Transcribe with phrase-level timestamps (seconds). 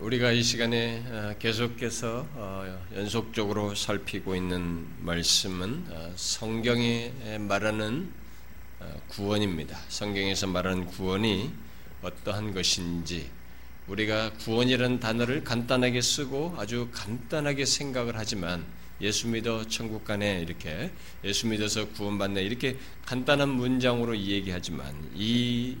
[0.00, 8.12] 우리가 이 시간에 어, 계속해서 어, 연속적으로 살피고 있는 말씀은 어, 성경에 말하는
[9.08, 9.76] 구원입니다.
[9.88, 11.50] 성경에서 말하는 구원이
[12.02, 13.28] 어떠한 것인지
[13.88, 18.64] 우리가 구원이라는 단어를 간단하게 쓰고 아주 간단하게 생각을 하지만
[19.00, 20.92] 예수 믿어 천국 가네 이렇게
[21.24, 25.76] 예수 믿어서 구원받네 이렇게 간단한 문장으로 얘기하지만 이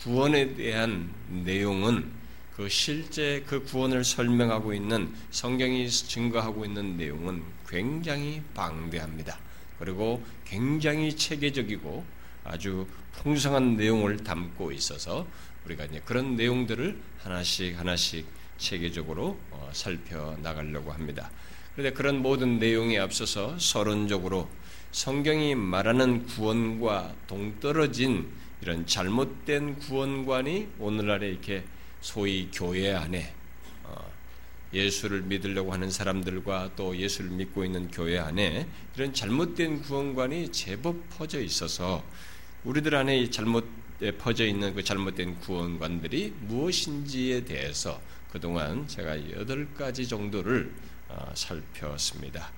[0.00, 2.21] 구원에 대한 내용은
[2.56, 9.38] 그 실제 그 구원을 설명하고 있는 성경이 증거하고 있는 내용은 굉장히 방대합니다.
[9.78, 12.04] 그리고 굉장히 체계적이고
[12.44, 15.26] 아주 풍성한 내용을 담고 있어서
[15.64, 18.26] 우리가 이제 그런 내용들을 하나씩 하나씩
[18.58, 21.30] 체계적으로 어, 살펴 나가려고 합니다.
[21.74, 24.48] 그런데 그런 모든 내용에 앞서서 서론적으로
[24.92, 28.28] 성경이 말하는 구원과 동떨어진
[28.60, 31.64] 이런 잘못된 구원관이 오늘날에 이렇게
[32.02, 33.32] 소위 교회 안에
[33.84, 34.12] 어,
[34.74, 41.40] 예수를 믿으려고 하는 사람들과 또 예수를 믿고 있는 교회 안에 이런 잘못된 구원관이 제법 퍼져
[41.40, 42.04] 있어서
[42.64, 43.64] 우리들 안에 잘못
[44.18, 48.00] 퍼져 있는 그 잘못된 구원관들이 무엇인지에 대해서
[48.32, 50.72] 그동안 제가 여덟 가지 정도를
[51.08, 52.50] 어, 살폈습니다.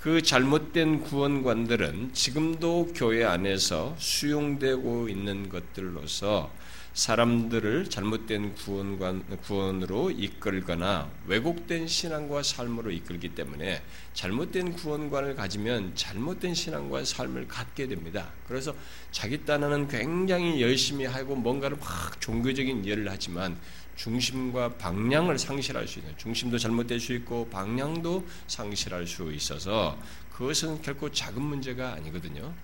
[0.00, 6.52] 그 잘못된 구원관들은 지금도 교회 안에서 수용되고 있는 것들로서
[6.96, 13.82] 사람들을 잘못된 구원관, 구원으로 이끌거나 왜곡된 신앙과 삶으로 이끌기 때문에
[14.14, 18.30] 잘못된 구원관을 가지면 잘못된 신앙과 삶을 갖게 됩니다.
[18.48, 18.74] 그래서
[19.12, 23.58] 자기 딴에는 굉장히 열심히 하고 뭔가를 막 종교적인 일을 하지만
[23.96, 29.98] 중심과 방향을 상실할 수 있는 중심도 잘못될 수 있고 방향도 상실할 수 있어서
[30.32, 32.54] 그것은 결코 작은 문제가 아니거든요.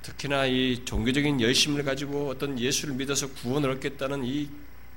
[0.00, 0.02] 예.
[0.02, 4.48] 특히나 이 종교적인 열심을 가지고 어떤 예수를 믿어서 구원을 얻겠다는 이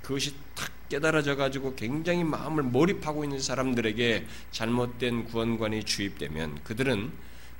[0.01, 7.11] 그것이 탁 깨달아져 가지고 굉장히 마음을 몰입하고 있는 사람들에게 잘못된 구원관이 주입되면 그들은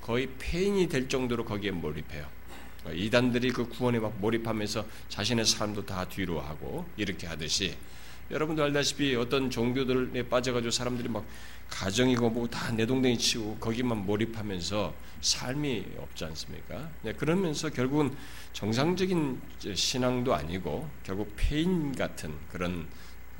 [0.01, 2.27] 거의 폐인이 될 정도로 거기에 몰입해요.
[2.93, 7.75] 이단들이 그 구원에 막 몰입하면서 자신의 삶도 다 뒤로 하고 이렇게 하듯이
[8.29, 11.25] 여러분도 알다시피 어떤 종교들에 빠져가지고 사람들이 막
[11.69, 16.89] 가정이고 뭐다 내동댕이 치고 거기만 몰입하면서 삶이 없지 않습니까?
[17.01, 18.15] 네, 그러면서 결국은
[18.51, 19.41] 정상적인
[19.73, 22.87] 신앙도 아니고 결국 폐인 같은 그런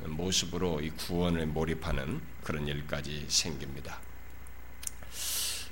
[0.04, 4.00] 모습으로 이 구원을 몰입하는 그런 일까지 생깁니다.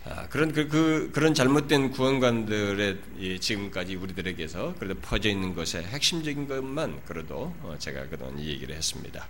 [0.05, 6.49] 아, 그런 그, 그, 그런 잘못된 구원관들의 이, 지금까지 우리들에게서 그래도 퍼져 있는 것의 핵심적인
[6.49, 9.29] 것만 그래도 어, 제가 그동안 이 얘기를 했습니다.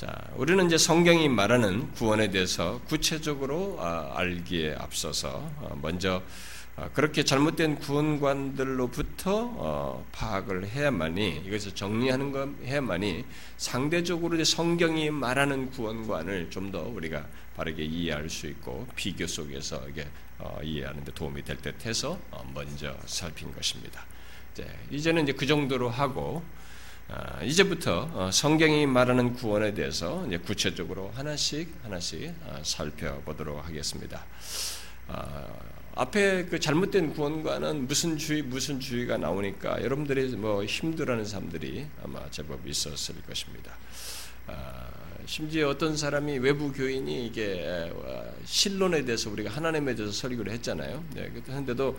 [0.00, 5.28] 자, 우리는 이제 성경이 말하는 구원에 대해서 구체적으로 아, 알기에 앞서서
[5.58, 6.22] 어, 먼저
[6.74, 13.26] 어, 그렇게 잘못된 구원관들로부터 어, 파악을 해야만이 이것을 정리하는 것 해야만이
[13.58, 17.26] 상대적으로 성경이 말하는 구원관을 좀 더 우리가
[17.58, 20.08] 바르게 이해할 수 있고 비교 속에서 이게
[20.62, 22.18] 이해하는 데 도움이 될 듯해서
[22.54, 24.06] 먼저 살핀 것입니다.
[24.90, 26.59] 이제는 이제 그 정도로 하고 아,
[27.44, 34.24] 이제부터 어, 성경이 말하는 구원에 대해서 구체적으로 하나씩 하나씩 아, 살펴보도록 하겠습니다.
[35.08, 35.46] 아,
[35.96, 42.66] 앞에 그 잘못된 구원과는 무슨 주의 무슨 주의가 나오니까 여러분들이 뭐 힘들어하는 사람들이 아마 제법
[42.66, 43.72] 있었을 것입니다.
[45.26, 47.92] 심지어 어떤 사람이 외부 교인이 이게
[48.44, 51.04] 신론에 대해서 우리가 하나님에 대해서 설교를 했잖아요.
[51.14, 51.98] 네, 그런데도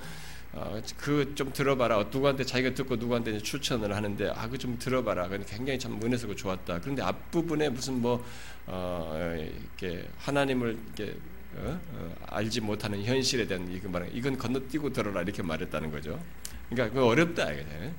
[0.54, 1.98] 어, 그좀 들어봐라.
[2.12, 5.30] 누구한테 자기가 듣고 누구한테 추천을 하는데 아 그 좀 들어봐라.
[5.48, 6.82] 굉장히 참 은혜스고 좋았다.
[6.82, 8.24] 그런데 앞 부분에 무슨 뭐
[8.68, 9.36] 어,
[9.80, 11.16] 이렇게 하나님을 이렇게
[11.56, 11.80] 어?
[11.94, 16.22] 어, 알지 못하는 현실에 대한 이거 말 이건 건너뛰고 들어라 이렇게 말했다는 거죠.
[16.70, 17.46] 그러니까 그 어렵다.
[17.46, 17.94] 네.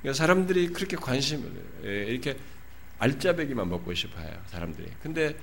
[0.00, 1.50] 그러니까 사람들이 그렇게 관심을
[1.84, 2.36] 예, 이렇게
[2.98, 4.30] 알짜배기만 먹고 싶어요.
[4.46, 4.88] 사람들이.
[5.02, 5.36] 근데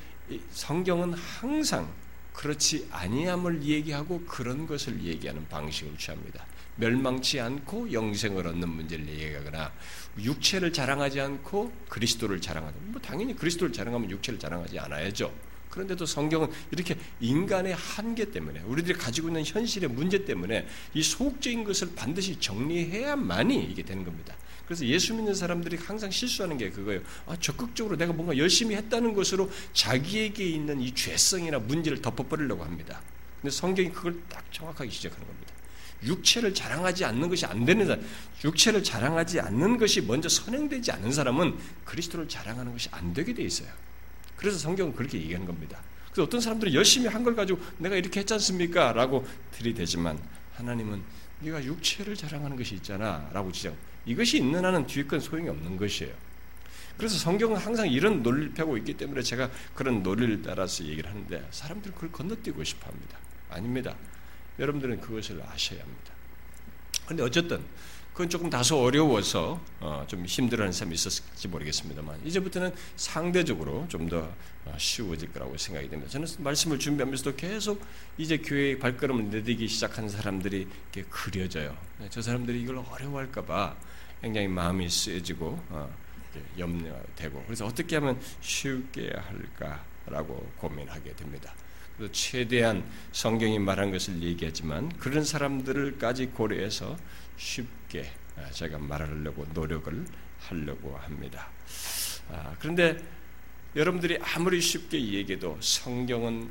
[0.52, 1.92] 성경은 항상
[2.34, 6.46] 그렇지 아니함을 얘기하고 그런 것을 얘기하는 방식을 취합니다.
[6.76, 9.72] 멸망치 않고 영생을 얻는 문제를 얘기하거나
[10.20, 15.32] 육체를 자랑하지 않고 그리스도를 자랑하는 뭐 당연히 그리스도를 자랑하면 육체를 자랑하지 않아야죠.
[15.70, 21.94] 그런데도 성경은 이렇게 인간의 한계 때문에 우리들이 가지고 있는 현실의 문제 때문에 이 소극적인 것을
[21.96, 24.36] 반드시 정리해야만이 이게 되는 겁니다.
[24.66, 27.02] 그래서 예수 믿는 사람들이 항상 실수하는 게 그거예요.
[27.28, 33.02] 아, 적극적으로 내가 뭔가 열심히 했다는 것으로 자기에게 있는 이 죄성이나 문제를 덮어버리려고 합니다.
[33.42, 35.52] 근데 성경이 그걸 딱 정확하게 지적하는 겁니다.
[36.04, 38.04] 육체를 자랑하지 않는 것이 안 되는 사람,
[38.44, 43.70] 육체를 자랑하지 않는 것이 먼저 선행되지 않는 사람은 그리스도를 자랑하는 것이 안 되게 돼 있어요.
[44.36, 45.80] 그래서 성경은 그렇게 얘기하는 겁니다.
[46.08, 48.94] 그래서 어떤 사람들은 열심히 한 걸 가지고 내가 이렇게 했지 않습니까?
[48.94, 50.20] 라고 들이대지만
[50.56, 51.04] 하나님은
[51.42, 53.76] 네가 육체를 자랑하는 것이 있잖아 라고 지적
[54.06, 56.14] 이것이 있는 한은 뒤에 건 소용이 없는 것이에요.
[56.98, 61.96] 그래서 성경은 항상 이런 논리를 펴고 있기 때문에 제가 그런 논리를 따라서 얘기를 하는데 사람들은
[61.96, 63.18] 그걸 건너뛰고 싶어 합니다.
[63.50, 63.96] 아닙니다.
[64.60, 66.14] 여러분들은 그것을 아셔야 합니다.
[67.06, 67.64] 그런데 어쨌든
[68.12, 74.36] 그건 조금 다소 어려워서 어, 좀 힘들어하는 사람이 있었을지 모르겠습니다만 이제부터는 상대적으로 좀더 어,
[74.78, 76.12] 쉬워질 거라고 생각이 됩니다.
[76.12, 77.82] 저는 말씀을 준비하면서도 계속
[78.18, 81.76] 이제 교회에 발걸음을 내딛기 시작한 사람들이 이렇게 그려져요.
[82.00, 83.76] 네, 저 사람들이 이걸 어려워할까봐
[84.22, 85.94] 굉장히 마음이 쓰여지고 어,
[86.58, 91.54] 염려되고 그래서 어떻게 하면 쉽게 할까라고 고민하게 됩니다.
[92.12, 96.98] 최대한 성경이 말한 것을 얘기하지만 그런 사람들을까지 고려해서
[97.38, 100.06] 쉽게 아, 제가 말하려고 노력을
[100.40, 101.50] 하려고 합니다.
[102.30, 102.98] 아, 그런데
[103.76, 106.50] 여러분들이 아무리 쉽게 얘기해도 성경은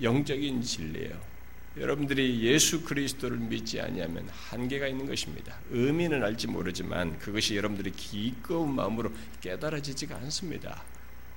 [0.00, 1.32] 영적인 진리예요.
[1.76, 5.58] 여러분들이 예수 그리스도를 믿지 아니하면 한계가 있는 것입니다.
[5.70, 10.82] 의미는 알지 모르지만 그것이 여러분들이 기꺼운 마음으로 깨달아지지가 않습니다.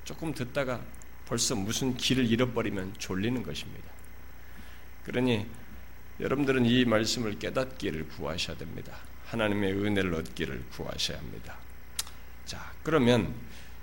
[0.04, 0.82] 조금 듣다가
[1.26, 3.90] 벌써 무슨 길을 잃어버리면 졸리는 것입니다.
[5.04, 5.46] 그러니
[6.20, 8.96] 여러분들은 이 말씀을 깨닫기를 구하셔야 됩니다.
[9.26, 11.58] 하나님의 은혜를 얻기를 구하셔야 합니다.
[12.44, 13.34] 자, 그러면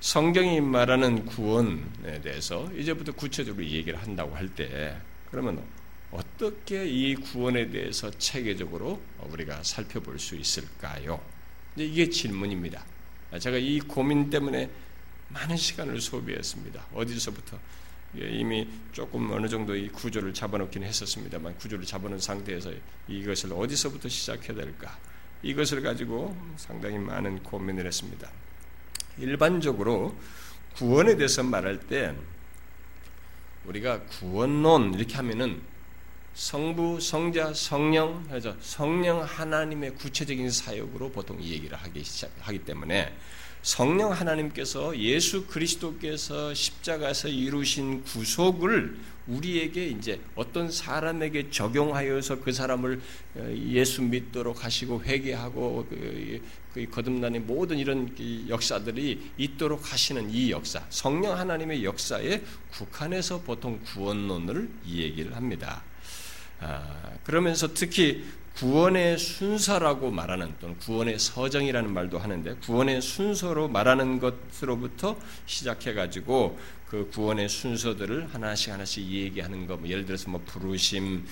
[0.03, 4.97] 성경이 말하는 구원에 대해서 이제부터 구체적으로 얘기를 한다고 할 때,
[5.31, 5.63] 그러면
[6.11, 11.21] 어떻게 이 구원에 대해서 체계적으로 우리가 살펴볼 수 있을까요?
[11.77, 12.83] 이게 질문입니다.
[13.39, 14.69] 제가 이 고민 때문에
[15.29, 16.85] 많은 시간을 소비했습니다.
[16.93, 17.57] 어디서부터
[18.17, 22.73] 예, 이미 조금 어느 정도 이 구조를 잡아놓긴 했었습니다만 구조를 잡아놓은 상태에서
[23.07, 24.99] 이것을 어디서부터 시작해야 될까?
[25.43, 28.29] 이것을 가지고 상당히 많은 고민을 했습니다.
[29.17, 30.15] 일반적으로
[30.75, 32.15] 구원에 대해서 말할 때
[33.65, 35.61] 우리가 구원론 이렇게 하면은
[36.33, 43.15] 성부, 성자, 성령 해서 성령 하나님의 구체적인 사역으로 보통 이 얘기를 하기 시작하기 때문에
[43.61, 48.97] 성령 하나님께서 예수 그리스도께서 십자가에서 이루신 구속을
[49.27, 53.01] 우리에게 이제 어떤 사람에게 적용하여서 그 사람을
[53.35, 56.41] 어, 예수 믿도록 하시고 회개하고 그,
[56.73, 58.13] 그 거듭나는 모든 이런
[58.47, 62.41] 역사들이 있도록 하시는 이 역사, 성령 하나님의 역사에
[62.71, 65.83] 국한해서 보통 구원론을 이 얘기를 합니다.
[66.59, 68.23] 아, 그러면서 특히
[68.55, 76.57] 구원의 순서라고 말하는 또는 구원의 서정이라는 말도 하는데 구원의 순서로 말하는 것으로부터 시작해 가지고
[76.87, 81.25] 그 구원의 순서들을 하나씩 하나씩 얘기하는 것, 뭐 예를 들어서 뭐 부르심,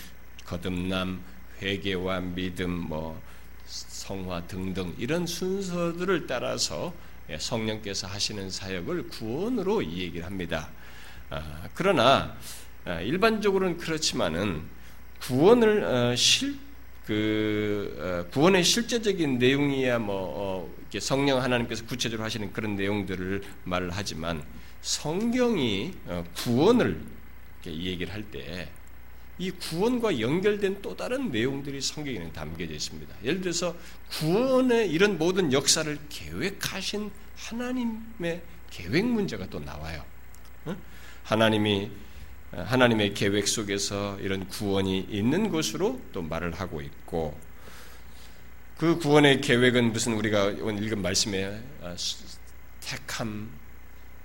[0.45, 1.21] 거듭남,
[1.62, 3.21] 회개와 믿음, 뭐
[3.65, 6.91] 성화 등등 이런 순서들을 따라서
[7.29, 10.69] 예, 성령께서 하시는 사역을 구원으로 얘기를 합니다.
[11.29, 12.35] 아, 그러나
[12.83, 14.63] 아, 일반적으로는 그렇지만은
[15.21, 16.57] 구원을 어, 실,
[17.12, 24.42] 그 어, 구원의 실제적인 내용이야 뭐 어, 성령 하나님께서 구체적으로 하시는 그런 내용들을 말을 하지만
[24.81, 25.94] 성경이
[26.36, 27.02] 구원을
[27.66, 28.69] 얘기를 할 때
[29.42, 33.16] 이 구원과 연결된 또 다른 내용들이 성경에는 담겨져 있습니다.
[33.24, 33.75] 예를 들어서
[34.12, 40.06] 구원의 이런 모든 역사를 계획하신 하나님의 계획 문제가 또 나와요.
[41.24, 41.90] 하나님이
[42.51, 47.38] 하나님의 계획 속에서 이런 구원이 있는 것으로 또 말을 하고 있고
[48.77, 51.95] 그 구원의 계획은 무슨 우리가 오늘 읽은 말씀에 아,
[52.81, 53.50] 택함,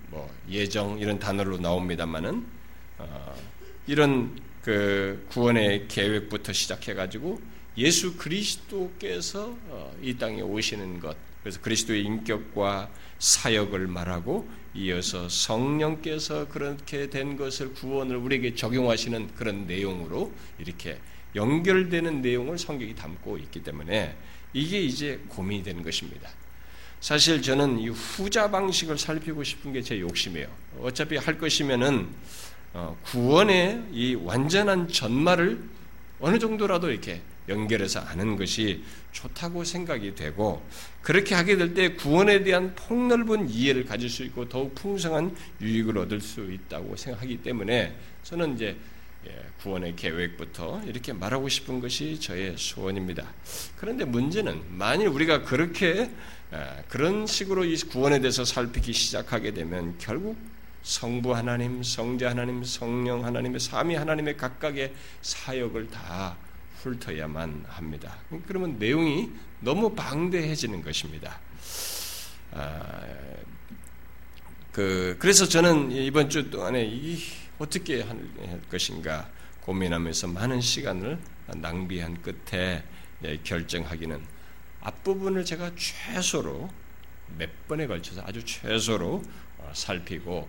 [0.08, 2.46] 뭐 예정 이런 단어로 나옵니다만은
[2.98, 3.36] 어,
[3.86, 7.40] 이런 그 구원의 계획부터 시작해 가지고
[7.76, 17.08] 예수 그리스도께서 어, 이 땅에 오시는 것 그래서 그리스도의 인격과 사역을 말하고 이어서 성령께서 그렇게
[17.08, 20.98] 된 것을 구원을 우리에게 적용하시는 그런 내용으로 이렇게
[21.34, 24.16] 연결되는 내용을 성경이 담고 있기 때문에
[24.52, 26.30] 이게 이제 고민이 되는 것입니다.
[27.00, 30.48] 사실 저는 이 후자 방식을 살피고 싶은 게 제 욕심이에요.
[30.80, 32.08] 어차피 할 것이면은
[32.72, 35.62] 어, 구원의 이 완전한 전말을
[36.20, 40.62] 어느 정도라도 이렇게 연결해서 아는 것이 좋다고 생각이 되고
[41.02, 46.20] 그렇게 하게 될 때 구원에 대한 폭넓은 이해를 가질 수 있고 더욱 풍성한 유익을 얻을
[46.20, 48.76] 수 있다고 생각하기 때문에 저는 이제
[49.26, 53.26] 예, 구원의 계획부터 이렇게 말하고 싶은 것이 저의 소원입니다.
[53.76, 56.10] 그런데 문제는 만일 우리가 그렇게
[56.52, 60.36] 아, 그런 식으로 이 구원에 대해서 살피기 시작하게 되면 결국
[60.82, 66.36] 성부 하나님, 성자 하나님, 성령 하나님의 삼위 하나님의 각각의 사역을 다
[66.86, 68.16] 훑어야만 합니다.
[68.46, 71.40] 그러면 내용이 너무 방대해지는 것입니다.
[72.52, 73.02] 아,
[74.72, 77.18] 그, 그래서 저는 이번 주 동안에 이
[77.58, 79.28] 어떻게 할 것인가
[79.62, 81.18] 고민하면서 많은 시간을
[81.56, 82.84] 낭비한 끝에
[83.42, 84.20] 결정하기는
[84.82, 86.70] 앞부분을 제가 최소로
[87.38, 89.22] 몇 번에 걸쳐서 아주 최소로
[89.58, 90.48] 어, 살피고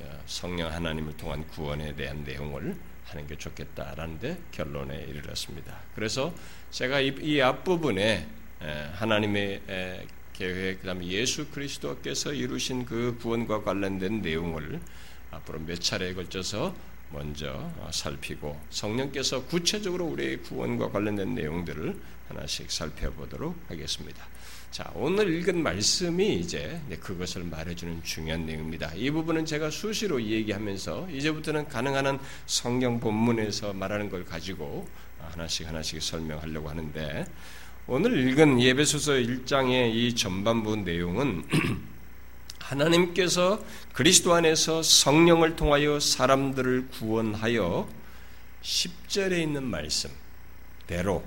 [0.00, 2.76] 어, 성령 하나님을 통한 구원에 대한 내용을
[3.08, 5.80] 하는 게 좋겠다라는 데 결론에 이르렀습니다.
[5.94, 6.34] 그래서
[6.70, 8.26] 제가 이, 이 앞부분에
[8.94, 9.62] 하나님의
[10.32, 14.80] 계획, 그 다음에 예수 그리스도께서 이루신 그 구원과 관련된 내용을
[15.30, 16.74] 앞으로 몇 차례에 걸쳐서
[17.10, 21.96] 먼저 어, 살피고 성령께서 구체적으로 우리의 구원과 관련된 내용들을
[22.28, 24.26] 하나씩 살펴보도록 하겠습니다.
[24.70, 28.92] 자, 오늘 읽은 말씀이 이제 그것을 말해주는 중요한 내용입니다.
[28.94, 34.86] 이 부분은 제가 수시로 얘기하면서 이제부터는 가능한 한 성경 본문에서 말하는 걸 가지고
[35.18, 37.24] 하나씩 하나씩 설명하려고 하는데
[37.86, 41.44] 오늘 읽은 예배소서 1장의 이 전반부 내용은
[42.60, 47.88] 하나님께서 그리스도 안에서 성령을 통하여 사람들을 구원하여
[48.62, 51.24] 10절에 있는 말씀대로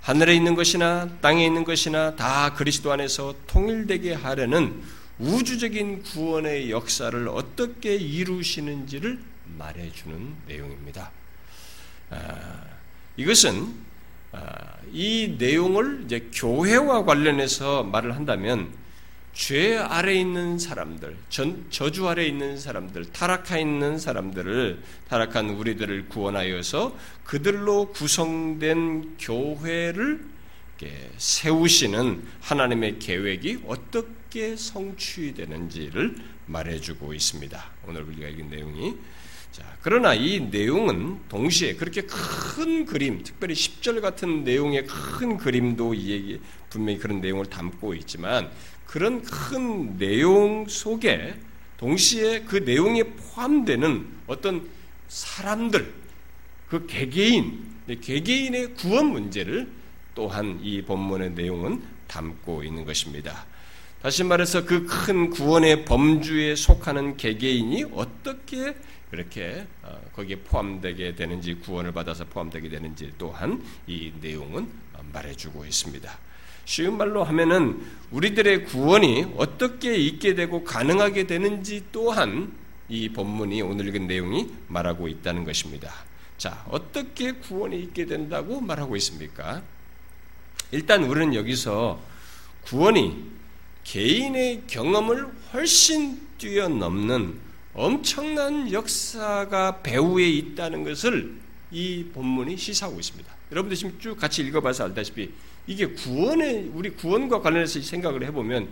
[0.00, 4.82] 하늘에 있는 것이나 땅에 있는 것이나 다 그리스도 안에서 통일되게 하려는
[5.18, 9.18] 우주적인 구원의 역사를 어떻게 이루시는지를
[9.58, 11.10] 말해주는 내용입니다.
[12.08, 12.62] 아,
[13.16, 13.74] 이것은
[14.32, 18.79] 아, 이 내용을 이제 교회와 관련해서 말을 한다면
[19.32, 26.96] 죄 아래 있는 사람들, 전, 저주 아래 있는 사람들, 타락하 있는 사람들을 타락한 우리들을 구원하여서
[27.24, 30.24] 그들로 구성된 교회를
[31.16, 37.70] 세우시는 하나님의 계획이 어떻게 성취되는지를 말해주고 있습니다.
[37.86, 38.96] 오늘 우리가 읽은 내용이
[39.52, 46.10] 자, 그러나 이 내용은 동시에 그렇게 큰 그림, 특별히 10절 같은 내용의 큰 그림도 이
[46.10, 48.48] 얘기, 분명히 그런 내용을 담고 있지만
[48.90, 51.36] 그런 큰 내용 속에
[51.76, 54.68] 동시에 그 내용에 포함되는 어떤
[55.06, 55.94] 사람들,
[56.68, 59.70] 그 개개인, 개개인의 구원 문제를
[60.16, 63.46] 또한 이 본문의 내용은 담고 있는 것입니다.
[64.02, 68.74] 다시 말해서 그 큰 구원의 범주에 속하는 개개인이 어떻게
[69.08, 74.68] 그렇게 어, 거기에 포함되게 되는지 구원을 받아서 포함되게 되는지 또한 이 내용은
[75.12, 76.29] 말해주고 있습니다.
[76.70, 82.52] 쉬운 말로 하면은 우리들의 구원이 어떻게 있게 되고 가능하게 되는지 또한
[82.88, 85.92] 이 본문이 오늘 읽은 내용이 말하고 있다는 것입니다.
[86.38, 89.62] 자, 어떻게 구원이 있게 된다고 말하고 있습니까?
[90.70, 92.00] 일단 우리는 여기서
[92.62, 93.20] 구원이
[93.82, 97.36] 개인의 경험을 훨씬 뛰어넘는
[97.74, 101.34] 엄청난 역사가 배후에 있다는 것을
[101.72, 103.34] 이 본문이 시사하고 있습니다.
[103.50, 105.32] 여러분들 지금 쭉 같이 읽어봐서 알다시피
[105.70, 108.68] 이게 구원의 우리 구원과 관련해서 생각을 해보면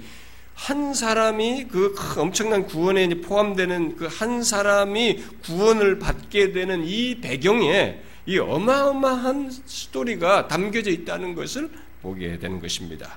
[0.57, 8.38] 한 사람이 그 엄청난 구원에 포함되는 그 한 사람이 구원을 받게 되는 이 배경에 이
[8.38, 11.71] 어마어마한 스토리가 담겨져 있다는 것을
[12.02, 13.17] 보게 되는 것입니다.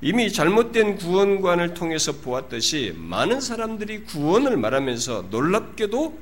[0.00, 6.18] 이미 잘못된 구원관을 통해서 보았듯이 많은 사람들이 구원을 말하면서 놀랍게도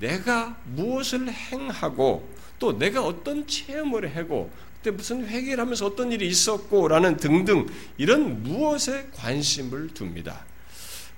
[0.00, 4.50] 내가 무엇을 행하고 또 내가 어떤 체험을 하고
[4.88, 7.66] 그때 무슨 회개를 하면서 어떤 일이 있었고라는 등등
[7.98, 10.46] 이런 무엇에 관심을 둡니다.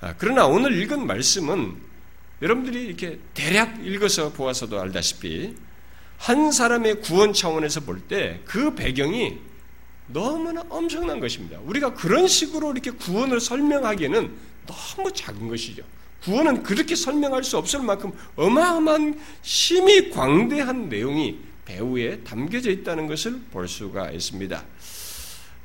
[0.00, 1.76] 아, 그러나 오늘 읽은 말씀은
[2.42, 5.54] 여러분들이 이렇게 대략 읽어서 보아서도 알다시피
[6.18, 9.38] 한 사람의 구원 차원에서 볼 때 그 배경이
[10.08, 11.58] 너무나 엄청난 것입니다.
[11.64, 14.30] 우리가 그런 식으로 이렇게 구원을 설명하기에는
[14.66, 15.82] 너무 작은 것이죠.
[16.24, 23.68] 구원은 그렇게 설명할 수 없을 만큼 어마어마한 심히 광대한 내용이 배후에 담겨져 있다는 것을 볼
[23.68, 24.64] 수가 있습니다.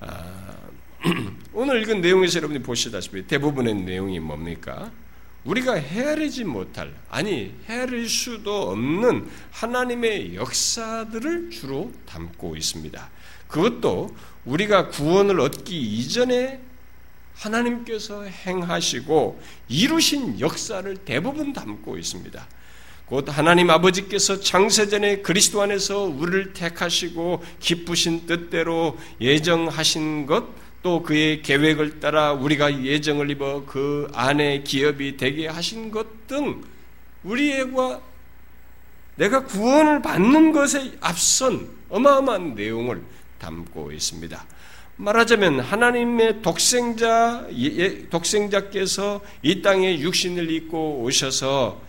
[0.02, 0.56] 아,
[1.54, 4.92] 오늘 읽은 내용에서 여러분이 보시다시피 대부분의 내용이 뭡니까?
[5.46, 13.10] 우리가 헤아리지 못할, 아니, 헤아릴 수도 없는 하나님의 역사들을 주로 담고 있습니다.
[13.48, 16.62] 그것도 우리가 구원을 얻기 이전에
[17.36, 22.48] 하나님께서 행하시고 이루신 역사를 대부분 담고 있습니다.
[23.06, 30.46] 곧 하나님 아버지께서 창세전에 그리스도 안에서 우리를 택하시고 기쁘신 뜻대로 예정하신 것,
[30.82, 36.62] 또 그의 계획을 따라 우리가 예정을 입어 그 안에 기업이 되게 하신 것 등
[37.24, 38.02] 우리와
[39.16, 43.02] 내가 구원을 받는 것에 앞선 어마어마한 내용을
[43.40, 44.46] 담고 있습니다.
[44.98, 51.82] 말하자면 하나님의 독생자 예, 예, 독생자께서 이 땅에 육신을 입고 오셔서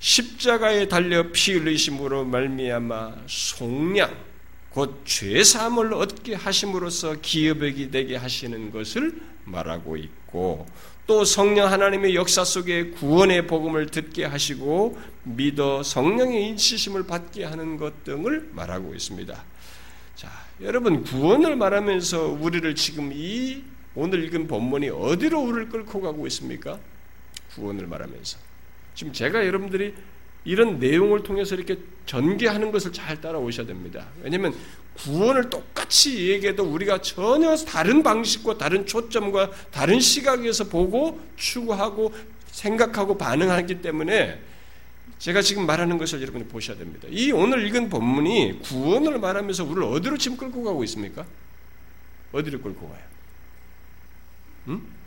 [0.00, 4.30] 십자가에 달려 피 흘리심으로 말미암아 속량
[4.70, 10.66] 곧 죄사함을 얻게 하심으로써 기업이 되게 하시는 것을 말하고 있고
[11.06, 18.04] 또 성령 하나님의 역사 속에 구원의 복음을 듣게 하시고 믿어 성령의 인치심을 받게 하는 것
[18.04, 19.44] 등을 말하고 있습니다.
[20.14, 20.30] 자,
[20.62, 23.64] 여러분 구원을 말하면서 우리를 지금 이
[23.94, 26.78] 오늘 읽은 본문이 어디로 우리를 끌고 가고 있습니까?
[27.54, 28.49] 구원을 말하면서.
[28.94, 29.94] 지금 제가 여러분들이
[30.44, 34.06] 이런 내용을 통해서 이렇게 전개하는 것을 잘 따라오셔야 됩니다.
[34.22, 34.54] 왜냐하면
[34.94, 42.12] 구원을 똑같이 얘기해도 우리가 전혀 다른 방식과 다른 초점과 다른 시각에서 보고 추구하고
[42.46, 44.40] 생각하고 반응하기 때문에
[45.18, 47.06] 제가 지금 말하는 것을 여러분이 보셔야 됩니다.
[47.10, 51.26] 이 오늘 읽은 본문이 구원을 말하면서 우리를 어디로 지금 끌고 가고 있습니까?
[52.32, 53.02] 어디로 끌고 가요?
[54.68, 54.99] 음?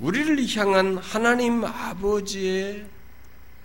[0.00, 2.86] 우리를 향한 하나님 아버지의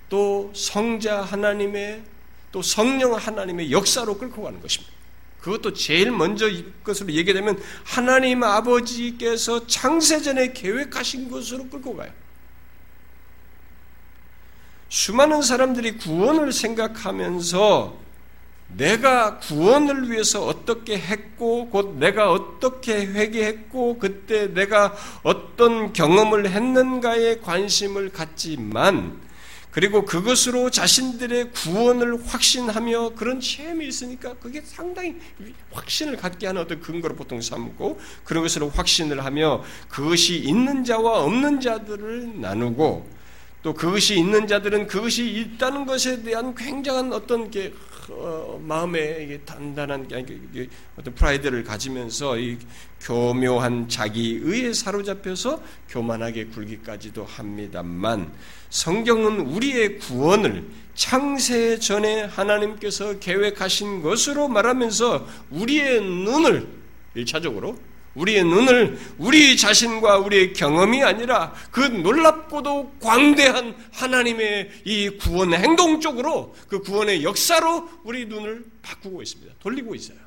[0.10, 2.04] 또 성자 하나님의
[2.52, 4.94] 또 성령 하나님의 역사로 끌고 가는 것입니다.
[5.42, 6.50] 그것도 제일 먼저
[6.84, 12.12] 것으로 얘기되면 하나님 아버지께서 창세전에 계획하신 것으로 끌고 가요.
[14.90, 18.09] 수많은 사람들이 구원을 생각하면서
[18.76, 28.10] 내가 구원을 위해서 어떻게 했고, 곧 내가 어떻게 회개했고, 그때 내가 어떤 경험을 했는가에 관심을
[28.12, 29.20] 갖지만,
[29.72, 35.16] 그리고 그것으로 자신들의 구원을 확신하며 그런 체험이 있으니까 그게 상당히
[35.72, 41.62] 확신을 갖게 하는 어떤 근거로 보통 삼고 그런 것으로 확신을 하며 그것이 있는 자와 없는
[41.62, 43.19] 자들을 나누고
[43.62, 47.74] 또 그것이 있는 자들은 그것이 있다는 것에 대한 굉장한 어떤 게
[48.12, 50.08] 어, 마음에 단단한
[50.98, 52.58] 어떤 프라이드를 가지면서 이
[53.02, 58.32] 교묘한 자기의에 사로잡혀서 교만하게 굴기까지도 합니다만
[58.70, 66.68] 성경은 우리의 구원을 창세 전에 하나님께서 계획하신 것으로 말하면서 우리의 눈을
[67.16, 67.78] 일차적으로
[68.16, 76.56] 우리의 눈을 우리 자신과 우리의 경험이 아니라 그 놀랍고도 광대한 하나님의 이 구원 행동 쪽으로
[76.68, 79.54] 그 구원의 역사로 우리 눈을 바꾸고 있습니다.
[79.60, 80.18] 돌리고 있어요.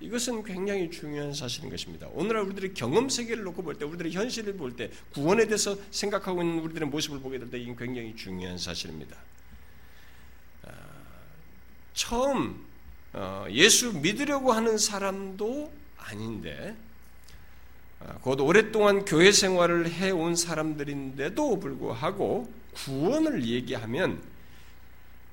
[0.00, 2.08] 이것은 굉장히 중요한 사실인 것입니다.
[2.12, 6.58] 오늘날 우리들이 경험 세계를 놓고 볼 때, 우리들의 현실을 볼 때, 구원에 대해서 생각하고 있는
[6.62, 9.16] 우리들의 모습을 보게 될 때, 이건 굉장히 중요한 사실입니다.
[10.64, 10.70] 아,
[11.94, 12.73] 처음 어,
[13.50, 16.76] 예수 믿으려고 하는 사람도 아닌데
[18.00, 24.22] 어, 곧 오랫동안 교회 생활을 해온 사람들인데도 불구하고 구원을 얘기하면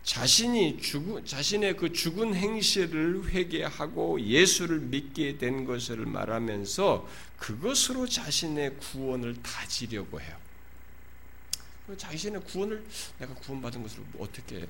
[0.04, 9.42] 자신이 죽은, 자신의 그 죽은 행실을 회개하고 예수를 믿게 된 것을 말하면서 그것으로 자신의 구원을
[9.44, 10.38] 다지려고 해요.
[11.98, 12.84] 자신의 구원을
[13.20, 14.66] 내가 구원받은 것을 어떻게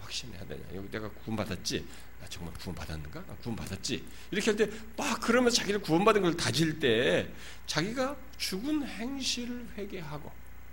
[0.00, 0.82] 확신해야 되냐.
[0.90, 1.84] 내가 구원받았지.
[2.26, 3.20] 나 정말 구원받았는가?
[3.26, 4.04] 나 구원받았지.
[4.32, 7.28] 이렇게 할 때 막 그러면 자기를 구원받은 걸 다질 때
[7.66, 10.32] 자기가 죽은 행실을 회개하고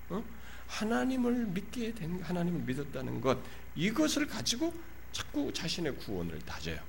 [0.09, 0.23] 어?
[0.67, 3.37] 하나님을 믿게 된 하나님을 믿었다는 것
[3.75, 4.73] 이것을 가지고
[5.11, 6.79] 자꾸 자신의 구원을 다져요.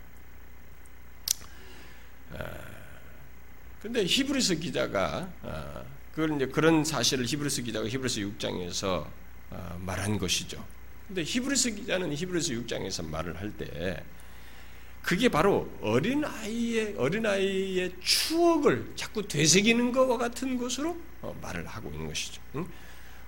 [2.33, 2.75] 아,
[3.85, 9.07] 히브리서 기자가 아, 그걸 이제 그런 사실을 히브리서 기자가 히브리서 6장에서
[9.51, 10.65] 아, 말한 것이죠.
[11.07, 14.03] 근데 히브리서 기자는 히브리서 6장에서 말을 할 때
[15.05, 22.41] 그게 바로 어린아이의, 어린아이의 추억을 자꾸 되새기는 것과 같은 것으로 어, 말을 하고 있는 것이죠.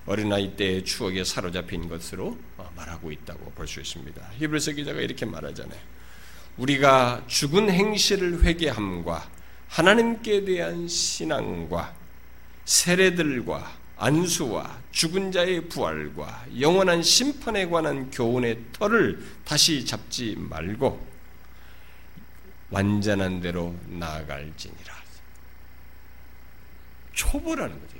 [0.07, 4.21] 어린아이 때의 추억에 사로잡힌 것으로 어, 말하고 있다고 볼 수 있습니다.
[4.39, 5.79] 히브리서 기자가 이렇게 말하잖아요.
[6.57, 9.29] 우리가 죽은 행실을 회개함과
[9.67, 11.93] 하나님께 대한 신앙과
[12.65, 21.06] 세례들과 안수와 죽은 자의 부활과 영원한 심판에 관한 교훈의 털을 다시 잡지 말고
[22.69, 24.97] 완전한 대로 나아갈지니라.
[27.13, 27.97] 초보라는 거죠.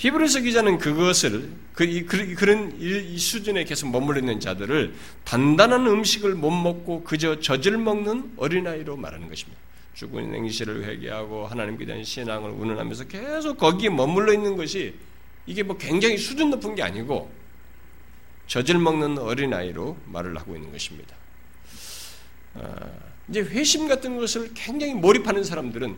[0.00, 6.34] 히브리서 기자는 그것을 그, 그, 그 런 이, 수준에 계속 머물러 있는 자들을 단단한 음식을
[6.36, 9.60] 못 먹고 그저 젖을 먹는 어린아이로 말하는 것입니다.
[9.92, 14.94] 죽은 행실을 회개하고 하나님께 대한 신앙을 운운하면서 계속 거기에 머물러 있는 것이
[15.44, 17.30] 이게 뭐 굉장히 수준 높은 게 아니고
[18.46, 21.14] 젖을 먹는 어린아이로 말을 하고 있는 것입니다.
[22.54, 25.96] 아, 이제 회심 같은 것을 굉장히 몰입하는 사람들은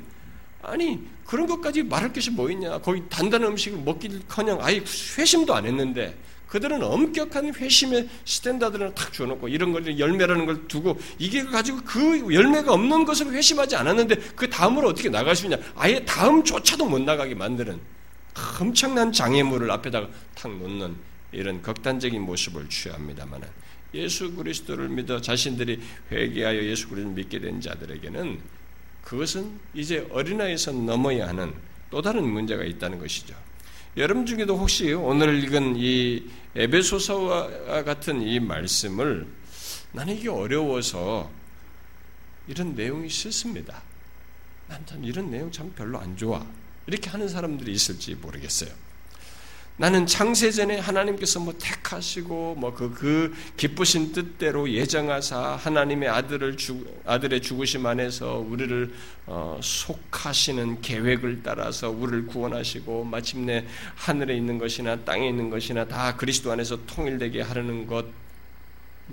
[0.62, 2.78] 아니 그런 것까지 말할 것이 뭐 있냐?
[2.78, 4.82] 거기 단단한 음식을 먹기커녕 아예
[5.18, 6.16] 회심도 안 했는데
[6.46, 12.74] 그들은 엄격한 회심의 standard를 탁 줘놓고 이런 걸 열매라는 걸 두고 이게 가지고 그 열매가
[12.74, 15.56] 없는 것을 회심하지 않았는데 그 다음으로 어떻게 나갈 수 있냐?
[15.74, 17.80] 아예 다음조차도 못 나가게 만드는
[18.60, 20.94] 엄청난 장애물을 앞에다가 탁 놓는
[21.32, 23.48] 이런 극단적인 모습을 취합니다만은
[23.94, 28.40] 예수 그리스도를 믿어 자신들이 회개하여 예수 그리스도를 믿게 된 자들에게는
[29.02, 31.52] 그것은 이제 어린아이에서 넘어야 하는
[31.90, 33.34] 또 다른 문제가 있다는 것이죠.
[33.96, 36.24] 여러분 중에도 혹시 오늘 읽은 이
[36.54, 39.26] 에베소서와 같은 이 말씀을
[39.92, 41.30] 나는 이게 어려워서
[42.48, 43.82] 이런 내용이 싫습니다.
[44.68, 46.46] 난 참 이런 내용 참 별로 안 좋아.
[46.86, 48.70] 이렇게 하는 사람들이 있을지 모르겠어요.
[49.82, 58.36] 나는 창세전에 하나님께서 뭐 택하시고 뭐그그 기쁘신 뜻대로 예정하사 하나님의 아들을 주, 아들의 죽으심 안에서
[58.36, 58.94] 우리를
[59.26, 63.66] 어, 속하시는 계획을 따라서 우리를 구원하시고 마침내
[63.96, 68.06] 하늘에 있는 것이나 땅에 있는 것이나 다 그리스도 안에서 통일되게 하려는 것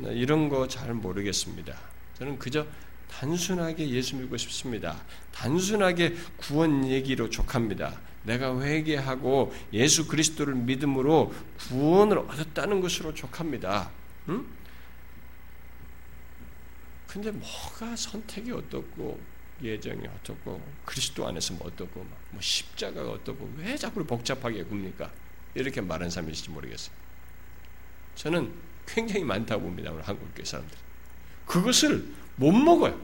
[0.04, 1.76] 이런 거 잘 모르겠습니다.
[2.20, 2.68] 저는 그저
[3.10, 5.02] 단순하게 예수 믿고 싶습니다.
[5.34, 8.00] 단순하게 구원 얘기로 족합니다.
[8.24, 13.92] 내가 회개하고 예수 그리스도를 믿음으로 구원을 얻었다는 것으로 족합니다.
[14.30, 14.46] 응?
[17.08, 19.20] 근데 뭐가 선택이 어떻고
[19.62, 25.12] 예정이 어떻고 그리스도 안에서 뭐 어떻고 뭐 십자가가 어떻고 왜 자꾸 복잡하게 굽니까?
[25.56, 26.96] 이렇게 말하는 사람이 있을지 모르겠어요.
[28.16, 28.54] 저는
[28.86, 29.92] 굉장히 많다고 봅니다.
[29.92, 30.78] 오늘 한국 교회 사람들.
[31.46, 32.06] 그것을
[32.36, 33.00] 못 먹어요.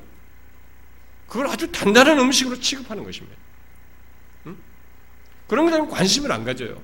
[1.27, 3.35] 그걸 아주 단단한 음식으로 취급하는 것입니다.
[5.47, 6.81] 그런 것에 관심을 안 가져요.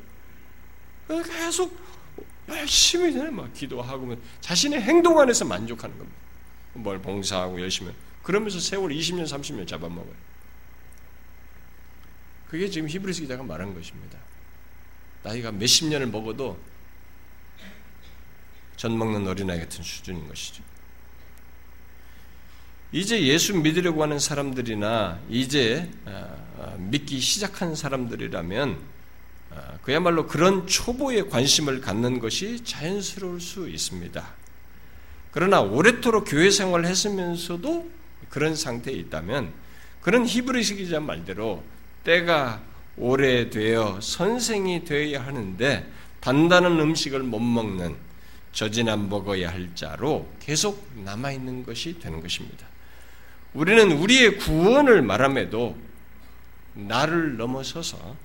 [1.07, 1.75] 계속
[2.47, 6.19] 열심히 막 기도하고 자신의 행동 안에서 만족하는 겁니다.
[6.73, 7.91] 뭘 봉사하고 열심히
[8.23, 10.31] 그러면서 세월 20년 30년 잡아먹어요.
[12.49, 14.17] 그게 지금 히브리스 기자가 말한 것입니다.
[15.23, 16.59] 나이가 몇십 년을 먹어도
[18.75, 20.63] 전 먹는 어린아이 같은 수준인 것이죠.
[22.91, 26.40] 이제 예수 믿으려고 하는 사람들이나 이제 어, 어,
[26.77, 28.77] 믿기 시작한 사람들이라면
[29.51, 34.23] 어, 그야말로 그런 초보의 관심을 갖는 것이 자연스러울 수 있습니다.
[35.31, 37.89] 그러나 오랫도록 교회 생활을 했으면서도
[38.29, 39.51] 그런 상태에 있다면
[40.01, 41.63] 그런 히브리스 기자 말대로
[42.03, 42.61] 때가
[42.97, 47.95] 오래되어 선생이 되어야 하는데 단단한 음식을 못 먹는
[48.51, 52.67] 저지난 먹어야 할 자로 계속 남아있는 것이 되는 것입니다.
[53.53, 55.75] 우리는 우리의 구원을 말함에도
[56.73, 58.15] 나를 넘어서서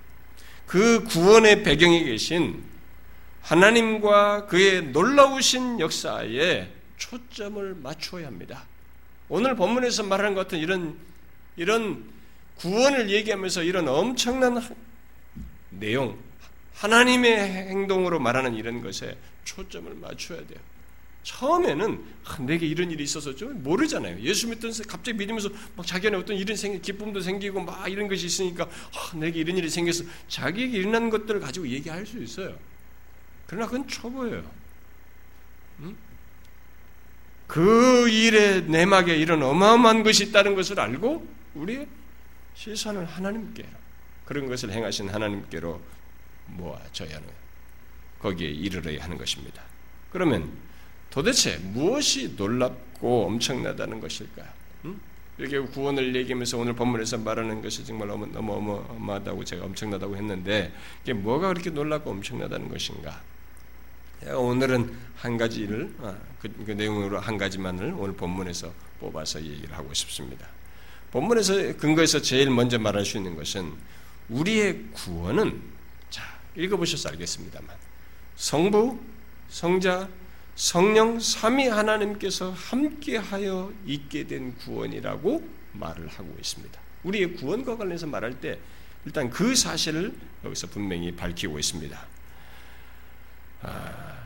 [0.67, 2.63] 그 구원의 배경에 계신
[3.43, 8.65] 하나님과 그의 놀라우신 역사에 초점을 맞추어야 합니다.
[9.29, 10.97] 오늘 본문에서 말하는 것 같은 이런
[11.57, 12.05] 이런
[12.57, 14.61] 구원을 얘기하면서 이런 엄청난
[15.71, 16.19] 내용,
[16.75, 20.59] 하나님의 행동으로 말하는 이런 것에 초점을 맞춰야 돼요.
[21.27, 24.21] 처음에는 아, 내게 이런 일이 있어서 좀 모르잖아요.
[24.21, 28.27] 예수 믿던 갑자기 믿으면서 막 자기 안에 어떤 이런 생 기쁨도 생기고 막 이런 것이
[28.27, 32.57] 있으니까 아, 내게 이런 일이 생겨서 자기에게 일어난 것들을 가지고 얘기할 수 있어요.
[33.49, 34.49] 그러나 그건 초보예요.
[35.81, 35.97] 응?
[37.49, 41.89] 그 일에 내막에 이런 어마어마한 것이 있다는 것을 알고 우리의
[42.55, 43.67] 시선을 하나님께
[44.25, 45.81] 그런 것을 행하신 하나님께로
[46.47, 47.29] 모아져야 하는
[48.21, 49.65] 거기에 이르러야 하는 것입니다.
[50.13, 50.66] 그러면
[51.17, 54.47] 도대체 무엇이 놀랍고 엄청나다는 것일까요?
[54.85, 55.01] 음?
[55.39, 61.15] 이렇게 구원을 얘기하면서 오늘 본문에서 말하는 것이 정말 너무 너무 어마어마하다고 제가 엄청나다고 했는데 이게
[61.15, 63.23] 뭐가 그렇게 놀랍고 엄청나다는 것인가?
[64.27, 70.47] 오늘은 한 가지를 아, 그, 그 내용으로 한 가지만을 오늘 본문에서 뽑아서 얘기를 하고 싶습니다.
[71.13, 73.73] 본문에서 근거에서 제일 먼저 말할 수 있는 것은
[74.29, 75.63] 우리의 구원은
[76.11, 76.23] 자
[76.57, 77.75] 읽어보셔서 알겠습니다만
[78.37, 79.01] 성부,
[79.49, 80.11] 성자,
[80.57, 86.81] 성령 삼위 하나님께서 함께하여 있게 된 구원이라고 말을 하고 있습니다.
[87.05, 88.59] 우리의 구원과 관련해서 말할 때
[89.05, 90.15] 일단 그 사실을
[90.45, 92.07] 여기서 분명히 밝히고 있습니다.
[93.63, 94.17] 아,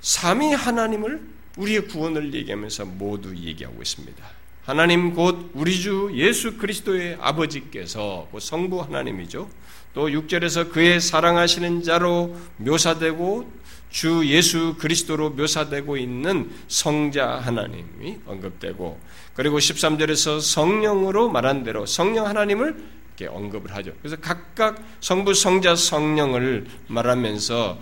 [0.00, 1.20] 삼위 하나님을
[1.58, 4.24] 우리의 구원을 얘기하면서 모두 얘기하고 있습니다.
[4.64, 9.50] 하나님 곧 우리 주 예수 그리스도의 아버지께서 성부 하나님이죠.
[9.92, 19.00] 또 6절에서 그의 사랑하시는 자로 묘사되고 주 예수 그리스도로 묘사되고 있는 성자 하나님이 언급되고
[19.34, 23.92] 그리고 13절에서 성령으로 말한 대로 성령 하나님을 이렇게 언급을 하죠.
[24.00, 27.78] 그래서 각각 성부, 성자, 성령을 말하면서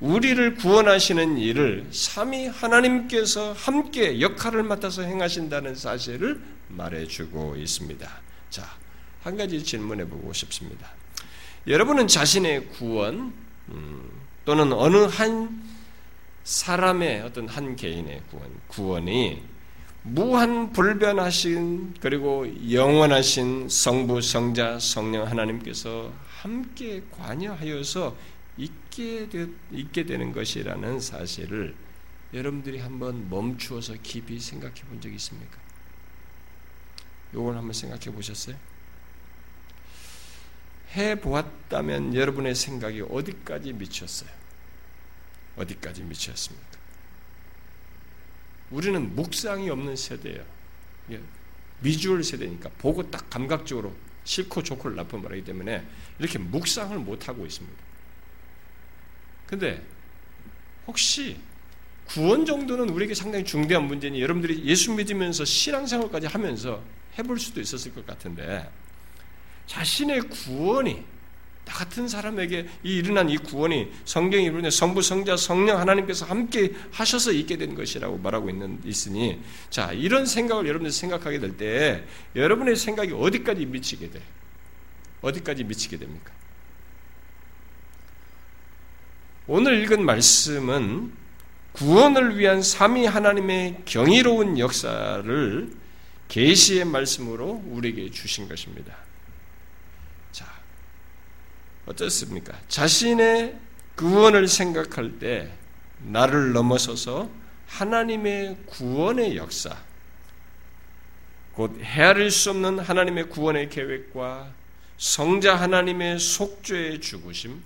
[0.00, 8.10] 우리를 구원하시는 일을 삼위 하나님께서 함께 역할을 맡아서 행하신다는 사실을 말해주고 있습니다.
[8.50, 8.68] 자,
[9.22, 10.90] 한 가지 질문해 보고 싶습니다.
[11.68, 13.32] 여러분은 자신의 구원,
[13.68, 15.62] 음, 또는 어느 한
[16.44, 19.42] 사람의 어떤 한 개인의 구원, 구원이
[20.02, 28.16] 무한 불변하신 그리고 영원하신 성부, 성자, 성령 하나님께서 함께 관여하여서
[28.56, 31.76] 있게, 되, 있게 되는 것이라는 사실을
[32.34, 35.58] 여러분들이 한번 멈추어서 깊이 생각해 본 적이 있습니까?
[37.32, 38.56] 이걸 한번 생각해 보셨어요?
[40.94, 44.30] 해 보았다면 여러분의 생각이 어디까지 미쳤어요?
[45.56, 46.66] 어디까지 미쳤습니까?
[48.70, 50.44] 우리는 묵상이 없는 세대예요.
[51.80, 55.84] 미주얼 세대니까 보고 딱 감각적으로 싫고 좋고 나쁜 말하기 때문에
[56.18, 57.76] 이렇게 묵상을 못 하고 있습니다.
[59.46, 59.82] 근데
[60.86, 61.38] 혹시
[62.06, 66.82] 구원 정도는 우리에게 상당히 중대한 문제니 여러분들이 예수 믿으면서 신앙생활까지 하면서
[67.18, 68.70] 해볼 수도 있었을 것 같은데
[69.66, 71.04] 자신의 구원이
[71.64, 77.30] 나 같은 사람에게 이 일어난 이 구원이 성경이 이루는 성부 성자 성령 하나님께서 함께 하셔서
[77.32, 83.12] 있게 된 것이라고 말하고 있는 있으니 자 이런 생각을 여러분들 생각하게 될 때 여러분의 생각이
[83.12, 84.20] 어디까지 미치게 돼?
[85.20, 86.32] 어디까지 미치게 됩니까?
[89.46, 91.12] 오늘 읽은 말씀은
[91.72, 95.72] 구원을 위한 삼위 하나님의 경이로운 역사를
[96.28, 98.96] 계시의 말씀으로 우리에게 주신 것입니다.
[101.84, 102.58] 자, 어떻습니까?
[102.68, 103.58] 자신의
[103.96, 105.52] 구원을 생각할 때
[106.04, 107.30] 나를 넘어서서
[107.66, 109.76] 하나님의 구원의 역사,
[111.52, 114.52] 곧 헤아릴 수 없는 하나님의 구원의 계획과
[114.96, 117.62] 성자 하나님의 속죄의 죽으심,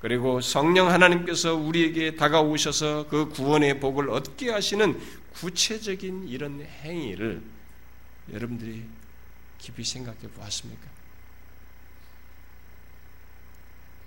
[0.00, 4.98] 그리고 성령 하나님께서 우리에게 다가오셔서 그 구원의 복을 얻게 하시는
[5.34, 7.40] 구체적인 이런 행위를
[8.32, 8.82] 여러분들이
[9.58, 10.91] 깊이 생각해 보았습니까?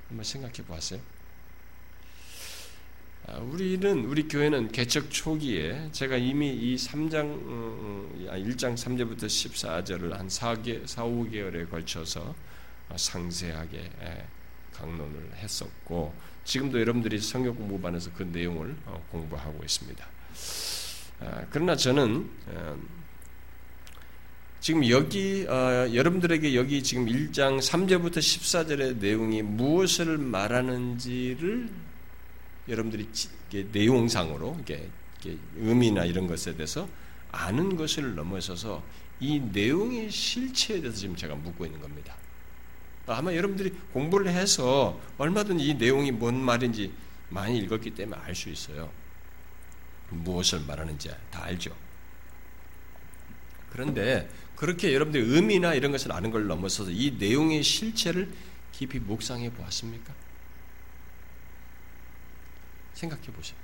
[0.07, 0.99] 한번 생각해 보았어요?
[3.27, 10.85] 아, 우리는 우리 교회는 개척 초기에 제가 이미 이 3장 1장 3절부터 14절을 한 4개
[10.85, 12.35] 4, 5개월에 걸쳐서
[12.95, 13.89] 상세하게
[14.73, 16.13] 강론을 했었고
[16.43, 20.05] 지금도 여러분들이 성경 공부반에서 그 내용을 어, 공부하고 있습니다.
[21.21, 22.79] 아, 그러나 저는 어,
[24.65, 31.69] 지금 여기 어, 여러분들에게 여기 지금 1장 3절부터 14절의 내용이 무엇을 말하는지를
[32.67, 33.07] 여러분들이
[33.71, 34.89] 내용상으로 이게
[35.57, 36.89] 의미나 이런 것에 대해서
[37.31, 38.81] 아는 것을 넘어서서
[39.19, 42.15] 이 내용의 실체에 대해서 지금 제가 묻고 있는 겁니다.
[43.05, 46.91] 아마 여러분들이 공부를 해서 얼마든 이 내용이 뭔 말인지
[47.29, 48.89] 많이 읽었기 때문에 알 수 있어요.
[50.09, 51.84] 무엇을 말하는지 다 알죠.
[53.75, 58.31] 그런데 그렇게 여러분들이 의미나 이런 것을 아는 걸 넘어서서 이 내용의 실체를
[58.71, 60.13] 깊이 묵상해 보았습니까?
[62.93, 63.57] 생각해 보세요.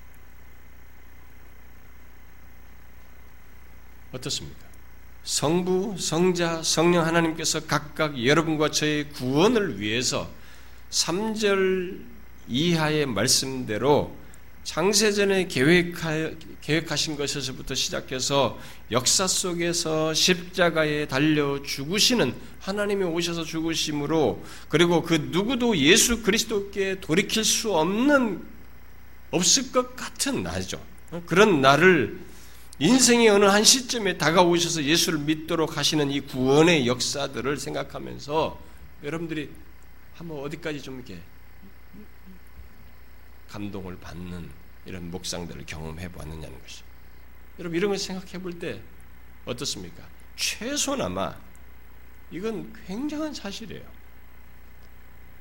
[4.11, 4.59] 어떻습니까?
[5.23, 10.29] 성부, 성자, 성령 하나님께서 각각 여러분과 저의 구원을 위해서
[10.89, 12.03] 3절
[12.49, 14.13] 이하의 말씀대로
[14.63, 18.59] 창세전에 계획하, 신 것에서부터 시작해서
[18.91, 27.73] 역사 속에서 십자가에 달려 죽으시는 하나님이 오셔서 죽으심으로 그리고 그 누구도 예수 그리스도께 돌이킬 수
[27.73, 28.45] 없는
[29.31, 30.79] 없을 것 같은 날이죠.
[31.25, 32.19] 그런 날을
[32.79, 38.59] 인생의 어느 한 시점에 다가오셔서 예수를 믿도록 하시는 이 구원의 역사들을 생각하면서
[39.03, 39.49] 여러분들이
[40.15, 41.19] 한번 어디까지 좀 이렇게
[43.51, 44.49] 감동을 받는
[44.85, 46.83] 이런 목상들을 경험해 보았느냐는 것이.
[47.59, 48.81] 여러분 이런 걸 생각해 볼 때
[49.45, 50.03] 어떻습니까?
[50.35, 51.35] 최소나마
[52.31, 53.83] 이건 굉장한 사실이에요.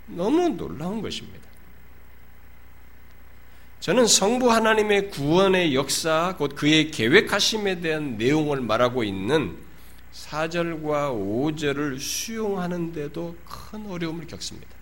[0.07, 1.49] 너무 놀라운 것입니다.
[3.79, 9.57] 저는 성부 하나님의 구원의 역사, 곧 그의 계획하심에 대한 내용을 말하고 있는
[10.13, 14.80] 4절과 5절을 수용하는데도 큰 어려움을 겪습니다.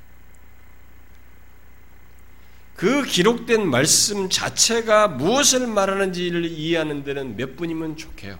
[2.78, 8.38] 그 기록된 말씀 자체가 무엇을 말하는지를 이해하는 데는 몇 분이면 좋게요.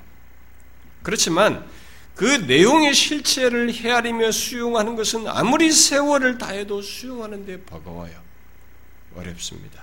[1.03, 1.67] 그렇지만
[2.15, 8.23] 그 내용의 실체를 헤아리며 수용하는 것은 아무리 세월을 다해도 수용하는 데 버거워요.
[9.17, 9.83] 어렵습니다.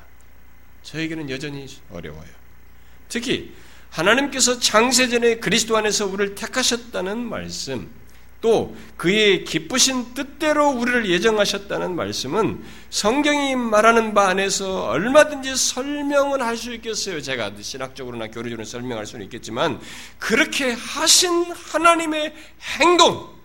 [0.84, 2.30] 저에게는 여전히 어려워요.
[3.10, 3.54] 특히
[3.90, 7.90] 하나님께서 창세전에 그리스도 안에서 우리를 택하셨다는 말씀,
[8.42, 16.74] 또 그의 기쁘신 뜻대로 우리를 예정하셨다는 말씀은 성경이 말하는 바 안에서 얼마든지 설명을 할 수
[16.74, 17.22] 있겠어요.
[17.22, 19.80] 제가 신학적으로나 교리적으로 설명할 수는 있겠지만
[20.20, 22.34] 그렇게 하신 하나님의
[22.80, 23.36] 행동,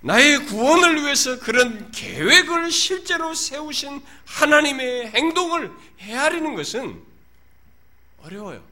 [0.00, 7.02] 나의 구원을 위해서 그런 계획을 실제로 세우신 하나님의 행동을 헤아리는 것은
[8.22, 8.62] 어려워요.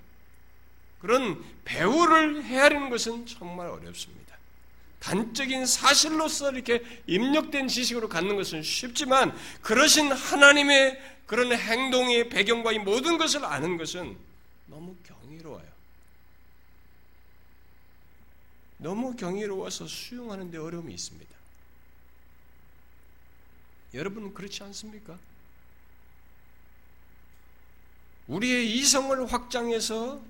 [1.01, 4.37] 그런 배우를 헤아리는 것은 정말 어렵습니다.
[5.01, 13.19] 단적인 사실로서 이렇게 입력된 지식으로 갖는 것은 쉽지만 그러신 하나님의 그런 행동의 배경과 이 모든
[13.19, 14.17] 것을 아는 것은
[14.67, 15.67] 너무 경이로워요.
[18.79, 21.37] 너무 경이로워서 수용하는 데 어려움이 있습니다.
[23.95, 25.19] 여러분은 그렇지 않습니까?
[28.29, 30.21] 우리의 이성을 확장해서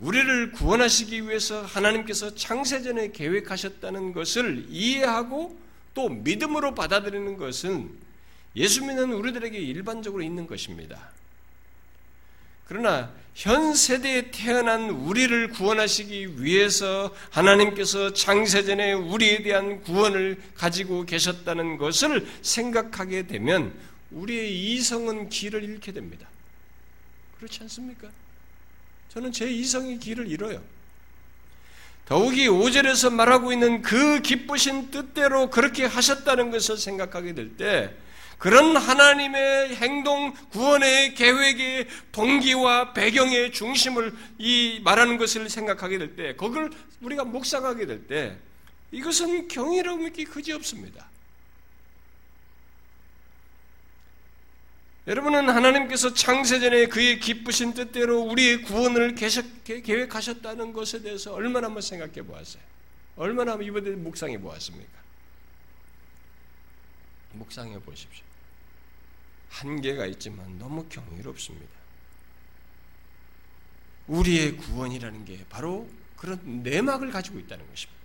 [0.00, 5.58] 우리를 구원하시기 위해서 하나님께서 창세전에 계획하셨다는 것을 이해하고
[5.94, 7.90] 또 믿음으로 받아들이는 것은
[8.56, 11.10] 예수 믿는 우리들에게 일반적으로 있는 것입니다.
[12.66, 22.26] 그러나 현 세대에 태어난 우리를 구원하시기 위해서 하나님께서 창세전에 우리에 대한 구원을 가지고 계셨다는 것을
[22.42, 23.74] 생각하게 되면
[24.10, 26.28] 우리의 이성은 길을 잃게 됩니다.
[27.38, 28.08] 그렇지 않습니까?
[29.10, 30.62] 저는 제 이성이 길을 잃어요.
[32.06, 37.94] 더욱이 5절에서 말하고 있는 그 기쁘신 뜻대로 그렇게 하셨다는 것을 생각하게 될 때,
[38.38, 46.70] 그런 하나님의 행동, 구원의 계획의 동기와 배경의 중심을 이 말하는 것을 생각하게 될 때, 그걸
[47.00, 48.36] 우리가 묵상하게 될 때,
[48.92, 51.09] 이것은 경이로움이 그지 없습니다.
[55.10, 62.62] 여러분은 하나님께서 창세전에 그의 기쁘신 뜻대로 우리의 구원을 계획하셨다는 것에 대해서 얼마나 한번 생각해 보았어요?
[63.16, 65.00] 얼마나 이번에 묵상해 보았습니까?
[67.32, 68.24] 묵상해 보십시오.
[69.48, 71.80] 한계가 있지만 너무 경이롭습니다.
[74.06, 77.99] 우리의 구원이라는 게 바로 그런 내막을 가지고 있다는 것입니다.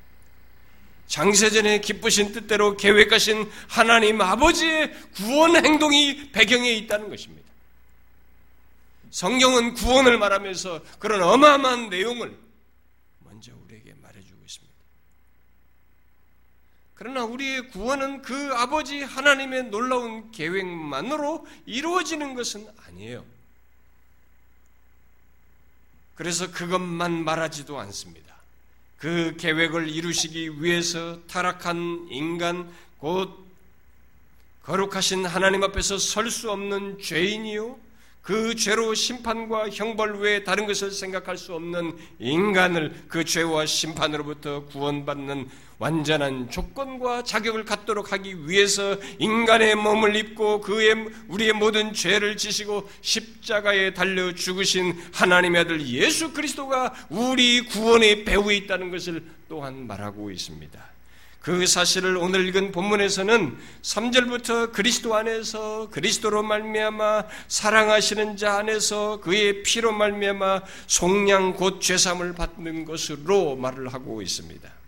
[1.08, 7.46] 장세전에 기쁘신 뜻대로 계획하신 하나님 아버지의 구원 행동이 배경에 있다는 것입니다.
[9.12, 12.38] 성경은 구원을 말하면서 그런 어마어마한 내용을
[13.20, 14.76] 먼저 우리에게 말해주고 있습니다.
[16.96, 23.24] 그러나 우리의 구원은 그 아버지 하나님의 놀라운 계획만으로 이루어지는 것은 아니에요.
[26.16, 28.25] 그래서 그것만 말하지도 않습니다.
[28.98, 33.46] 그 계획을 이루시기 위해서 타락한 인간, 곧
[34.64, 37.78] 거룩하신 하나님 앞에서 설 수 없는 죄인이요.
[38.24, 45.48] 그 죄로 심판과 형벌 외에 다른 것을 생각할 수 없는 인간을 그 죄와 심판으로부터 구원받는
[45.78, 50.96] 완전한 조건과 자격을 갖도록 하기 위해서 인간의 몸을 입고 그의
[51.28, 58.90] 우리의 모든 죄를 지시고 십자가에 달려 죽으신 하나님의 아들 예수 그리스도가 우리 구원의 배후에 있다는
[58.92, 60.96] 것을 또한 말하고 있습니다.
[61.46, 69.92] 그 사실을 오늘 읽은 본문에서는 3절부터 그리스도 안에서 그리스도로 말미암아 사랑하시는 자 안에서 그의 피로
[69.92, 74.85] 말미암아 속량 곧 죄삼을 받는 것으로 말을 하고 있습니다.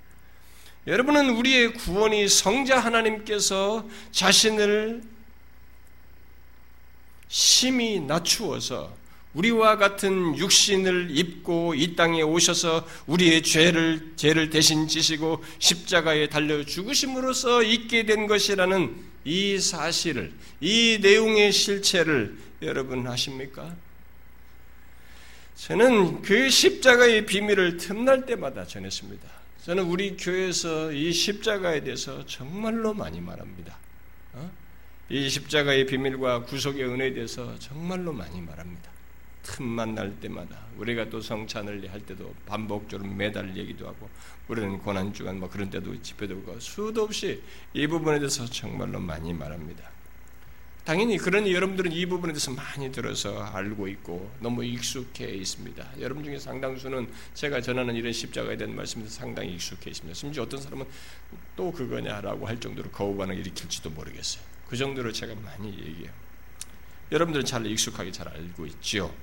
[0.88, 5.04] 여러분은 우리의 구원이 성자 하나님께서 자신을
[7.28, 8.96] 심히 낮추어서
[9.34, 17.64] 우리와 같은 육신을 입고 이 땅에 오셔서 우리의 죄를 죄를 대신 지시고 십자가에 달려 죽으심으로써
[17.64, 18.96] 있게 된 것이라는
[19.26, 23.76] 이 사실을 이 내용의 실체를 여러분 아십니까?
[25.58, 29.37] 저는 그 십자가의 비밀을 틈날 때마다 전했습니다.
[29.68, 33.78] 저는 우리 교회에서 이 십자가에 대해서 정말로 많이 말합니다.
[34.32, 34.50] 어?
[35.10, 38.90] 이 십자가의 비밀과 구속의 은혜에 대해서 정말로 많이 말합니다.
[39.44, 44.10] 틈만 날 때마다 우리가 또 성찬을 할 때도 반복적으로 매달 얘기도 하고
[44.48, 49.34] 우리는 고난 주간 뭐 그런 때도 집회도 고 수도 없이 이 부분에 대해서 정말로 많이
[49.34, 49.97] 말합니다.
[50.88, 55.86] 당연히 그런 여러분들은 이 부분에 대해서 많이 들어서 알고 있고 너무 익숙해 있습니다.
[56.00, 60.18] 여러분 중에 상당수는 제가 전하는 이런 십자가에 대한 말씀에 상당히 익숙해 있습니다.
[60.18, 60.86] 심지어 어떤 사람은
[61.58, 64.42] 또 그거냐라고 할 정도로 거부 반응을 일으킬지도 모르겠어요.
[64.70, 66.10] 그 정도로 제가 많이 얘기해요.
[67.12, 69.14] 여러분들은 잘 익숙하게 잘 알고 있죠.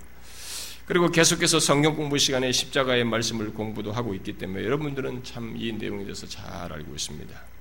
[0.84, 6.04] 그리고 계속해서 성경 공부 시간에 십자가의 말씀을 공부도 하고 있기 때문에 여러분들은 참 이 내용에
[6.04, 7.53] 대해서 잘 알고 있습니다.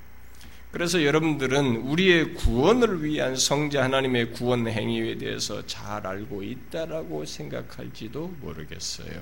[0.73, 9.21] 그래서 여러분들은 우리의 구원을 위한 성자 하나님의 구원 행위에 대해서 잘 알고 있다라고 생각할지도 모르겠어요.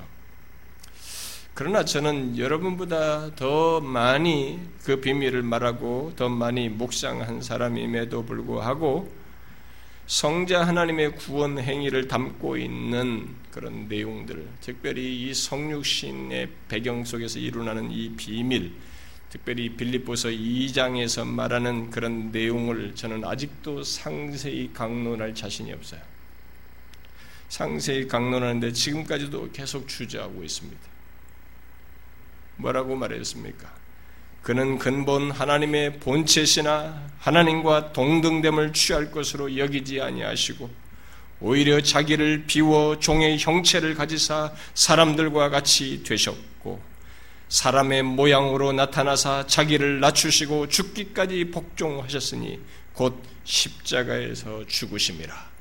[1.54, 9.12] 그러나 저는 여러분보다 더 많이 그 비밀을 말하고 더 많이 묵상한 사람임에도 불구하고
[10.08, 18.14] 성자 하나님의 구원 행위를 담고 있는 그런 내용들, 특별히 이 성육신의 배경 속에서 일어나는 이
[18.16, 18.72] 비밀,
[19.32, 26.02] 특별히 빌립보서 2장에서 말하는 그런 내용을 저는 아직도 상세히 강론할 자신이 없어요.
[27.48, 30.82] 상세히 강론하는데 지금까지도 계속 주저하고 있습니다.
[32.58, 33.74] 뭐라고 말했습니까?
[34.42, 40.70] 그는 근본 하나님의 본체시나 하나님과 동등됨을 취할 것으로 여기지 아니하시고
[41.40, 46.51] 오히려 자기를 비워 종의 형체를 가지사 사람들과 같이 되셨고
[47.52, 52.62] 사람의 모양으로 나타나사 자기를 낮추시고 죽기까지 복종하셨으니
[52.94, 55.52] 곧 십자가에서 죽으심이라.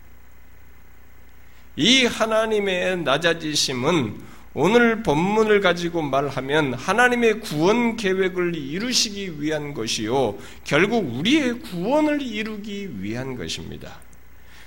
[1.74, 4.22] 이 하나님의 낮아지심은
[4.54, 10.38] 오늘 본문을 가지고 말하면 하나님의 구원 계획을 이루시기 위한 것이요.
[10.62, 13.98] 결국 우리의 구원을 이루기 위한 것입니다.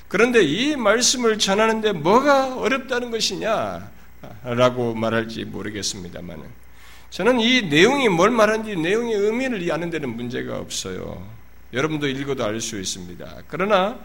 [0.10, 3.92] 그런데 이 말씀을 전하는데 뭐가 어렵다는 것이냐?
[4.44, 6.63] 라고 말할지 모르겠습니다만
[7.14, 11.24] 저는 이 내용이 뭘 말하는지 내용의 의미를 아는 데는 문제가 없어요.
[11.72, 13.44] 여러분도 읽어도 알 수 있습니다.
[13.48, 14.00] 그러나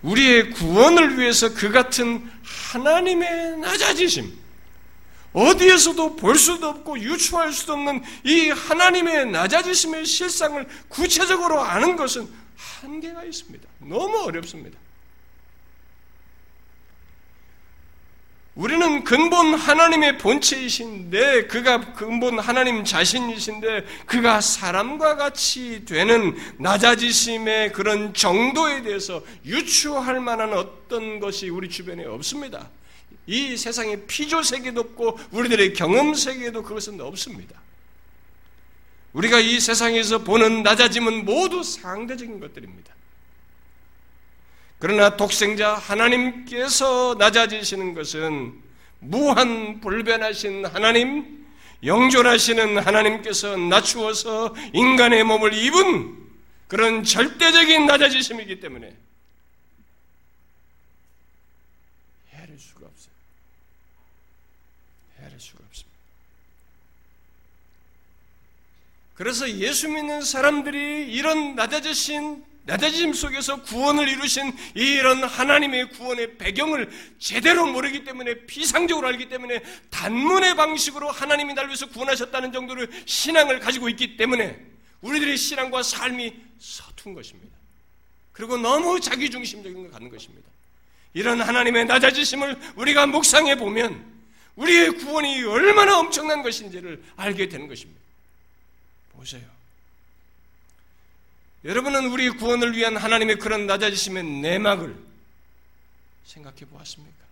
[0.00, 4.32] 우리의 구원을 위해서 그 같은 하나님의 낮아지심,
[5.34, 13.24] 어디에서도 볼 수도 없고 유추할 수도 없는 이 하나님의 낮아지심의 실상을 구체적으로 아는 것은 한계가
[13.24, 13.68] 있습니다.
[13.80, 14.78] 너무 어렵습니다.
[18.54, 28.82] 우리는 근본 하나님의 본체이신데 그가 근본 하나님 자신이신데 그가 사람과 같이 되는 낮아지심의 그런 정도에
[28.82, 32.70] 대해서 유추할 만한 어떤 것이 우리 주변에 없습니다.
[33.26, 37.60] 이 세상에 피조 세계도 없고 우리들의 경험 세계도 그것은 없습니다.
[39.14, 42.94] 우리가 이 세상에서 보는 낮아짐은 모두 상대적인 것들입니다.
[44.84, 48.52] 그러나 독생자 하나님께서 낮아지시는 것은
[48.98, 51.46] 무한 불변하신 하나님,
[51.82, 56.18] 영존하시는 하나님께서 낮추어서 인간의 몸을 입은
[56.68, 58.94] 그런 절대적인 낮아지심이기 때문에
[69.14, 77.66] 그래서 예수 믿는 사람들이 이런 낮아지신 낮아짐 속에서 구원을 이루신 이런 하나님의 구원의 배경을 제대로
[77.66, 84.16] 모르기 때문에 피상적으로 알기 때문에 단문의 방식으로 하나님이 날 위해서 구원하셨다는 정도로 신앙을 가지고 있기
[84.16, 84.58] 때문에
[85.02, 87.54] 우리들의 신앙과 삶이 서툰 것입니다.
[88.32, 90.48] 그리고 너무 자기중심적인 걸 갖는 것입니다.
[91.12, 94.12] 이런 하나님의 낮아지심을 우리가 묵상해 보면
[94.56, 98.00] 우리의 구원이 얼마나 엄청난 것인지를 알게 되는 것입니다.
[99.12, 99.53] 보세요.
[101.64, 104.94] 여러분은 우리 구원을 위한 하나님의 그런 낮아지심의 내막을
[106.26, 107.24] 생각해 보았습니까?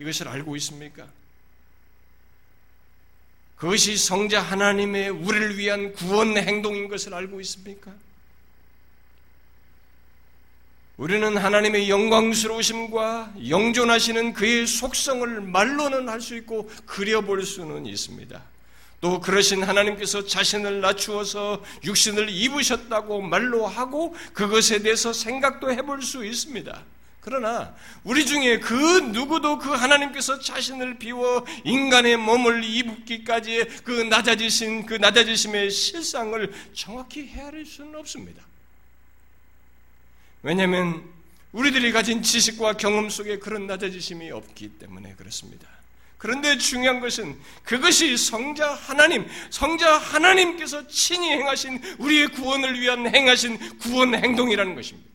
[0.00, 1.06] 이것을 알고 있습니까?
[3.56, 7.92] 그것이 성자 하나님의 우리를 위한 구원 행동인 것을 알고 있습니까?
[10.96, 18.42] 우리는 하나님의 영광스러우심과 영존하시는 그의 속성을 말로는 할 수 있고 그려볼 수는 있습니다.
[19.00, 26.84] 또 그러신 하나님께서 자신을 낮추어서 육신을 입으셨다고 말로 하고 그것에 대해서 생각도 해볼 수 있습니다.
[27.20, 27.74] 그러나
[28.04, 35.70] 우리 중에 그 누구도 그 하나님께서 자신을 비워 인간의 몸을 입기까지의 그 낮아지신 그 낮아지심의
[35.70, 38.42] 실상을 정확히 헤아릴 수는 없습니다.
[40.42, 41.04] 왜냐하면
[41.52, 45.68] 우리들이 가진 지식과 경험 속에 그런 낮아지심이 없기 때문에 그렇습니다.
[46.18, 54.14] 그런데 중요한 것은 그것이 성자 하나님, 성자 하나님께서 친히 행하신 우리의 구원을 위한 행하신 구원
[54.16, 55.08] 행동이라는 것입니다.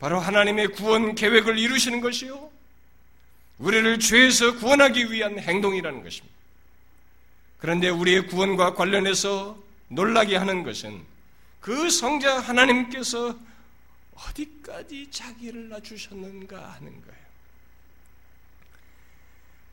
[0.00, 2.50] 바로 하나님의 구원 계획을 이루시는 것이요.
[3.58, 6.34] 우리를 죄에서 구원하기 위한 행동이라는 것입니다.
[7.58, 11.00] 그런데 우리의 구원과 관련해서 놀라게 하는 것은
[11.60, 13.38] 그 성자 하나님께서
[14.14, 17.19] 어디까지 자기를 낮추셨는가 하는 거예요.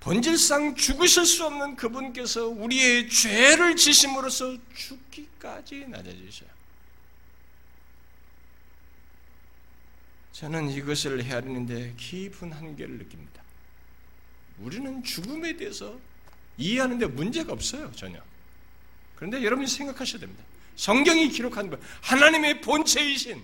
[0.07, 6.49] 본질상 죽으실 수 없는 그분께서 우리의 죄를 지심으로써 죽기까지 낮아지셔요.
[10.31, 13.43] 저는 이것을 헤아리는데 깊은 한계를 느낍니다.
[14.59, 15.99] 우리는 죽음에 대해서
[16.57, 18.21] 이해하는데 문제가 없어요, 전혀.
[19.15, 20.41] 그런데 여러분이 생각하셔야 됩니다.
[20.77, 23.43] 성경이 기록한 것, 하나님의 본체이신,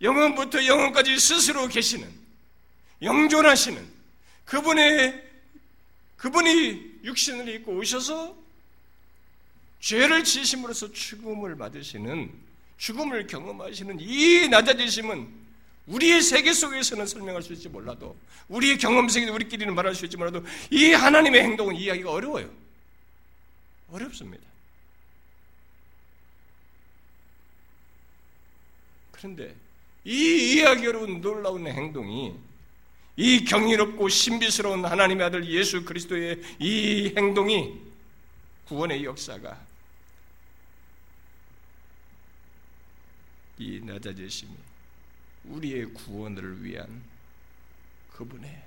[0.00, 2.08] 영원부터 영원까지 스스로 계시는,
[3.02, 3.94] 영존하시는,
[4.44, 5.23] 그분의
[6.24, 8.34] 그분이 육신을 입고 오셔서
[9.80, 12.32] 죄를 지심으로써 죽음을 받으시는
[12.78, 15.28] 죽음을 경험하시는 이 낮아지심은
[15.86, 18.16] 우리의 세계 속에서는 설명할 수 있지 몰라도
[18.48, 22.50] 우리의 경험 세계 우리끼리는 말할 수 있지 몰라도 이 하나님의 행동은 이해하기가 어려워요.
[23.90, 24.44] 어렵습니다.
[29.12, 29.54] 그런데
[30.06, 32.34] 이 이해하기 어려운 놀라운 행동이
[33.16, 37.80] 이 경이롭고 신비스러운 하나님의 아들 예수 그리스도의 이 행동이
[38.66, 39.64] 구원의 역사가
[43.58, 44.52] 이 낮아지심이
[45.44, 47.02] 우리의 구원을 위한
[48.14, 48.62] 그분의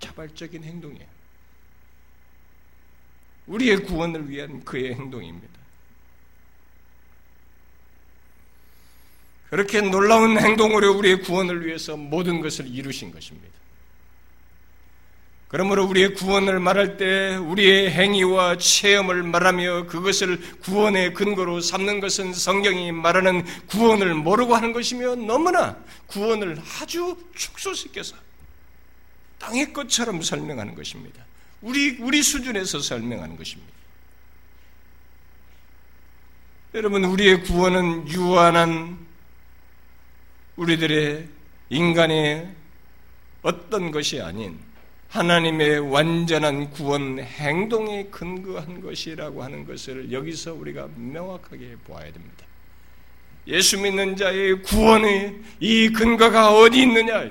[0.00, 1.18] 자발적인 행동이에요.
[3.46, 5.58] 우리의 구원을 위한 그의 행동입니다.
[9.50, 13.57] 그렇게 놀라운 행동으로 우리의 구원을 위해서 모든 것을 이루신 것입니다.
[15.48, 22.92] 그러므로 우리의 구원을 말할 때 우리의 행위와 체험을 말하며 그것을 구원의 근거로 삼는 것은 성경이
[22.92, 28.14] 말하는 구원을 모르고 하는 것이며 너무나 구원을 아주 축소시켜서
[29.38, 31.24] 땅의 것처럼 설명하는 것입니다.
[31.62, 33.72] 우리, 우리 수준에서 설명하는 것입니다.
[36.74, 38.98] 여러분, 우리의 구원은 유한한
[40.56, 41.26] 우리들의
[41.70, 42.54] 인간의
[43.42, 44.67] 어떤 것이 아닌
[45.08, 52.44] 하나님의 완전한 구원 행동에 근거한 것이라고 하는 것을 여기서 우리가 명확하게 보아야 됩니다.
[53.46, 57.30] 예수 믿는 자의 구원의 이 근거가 어디 있느냐?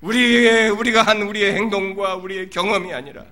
[0.00, 3.24] 우리의, 우리가 한 우리의 행동과 우리의 경험이 아니라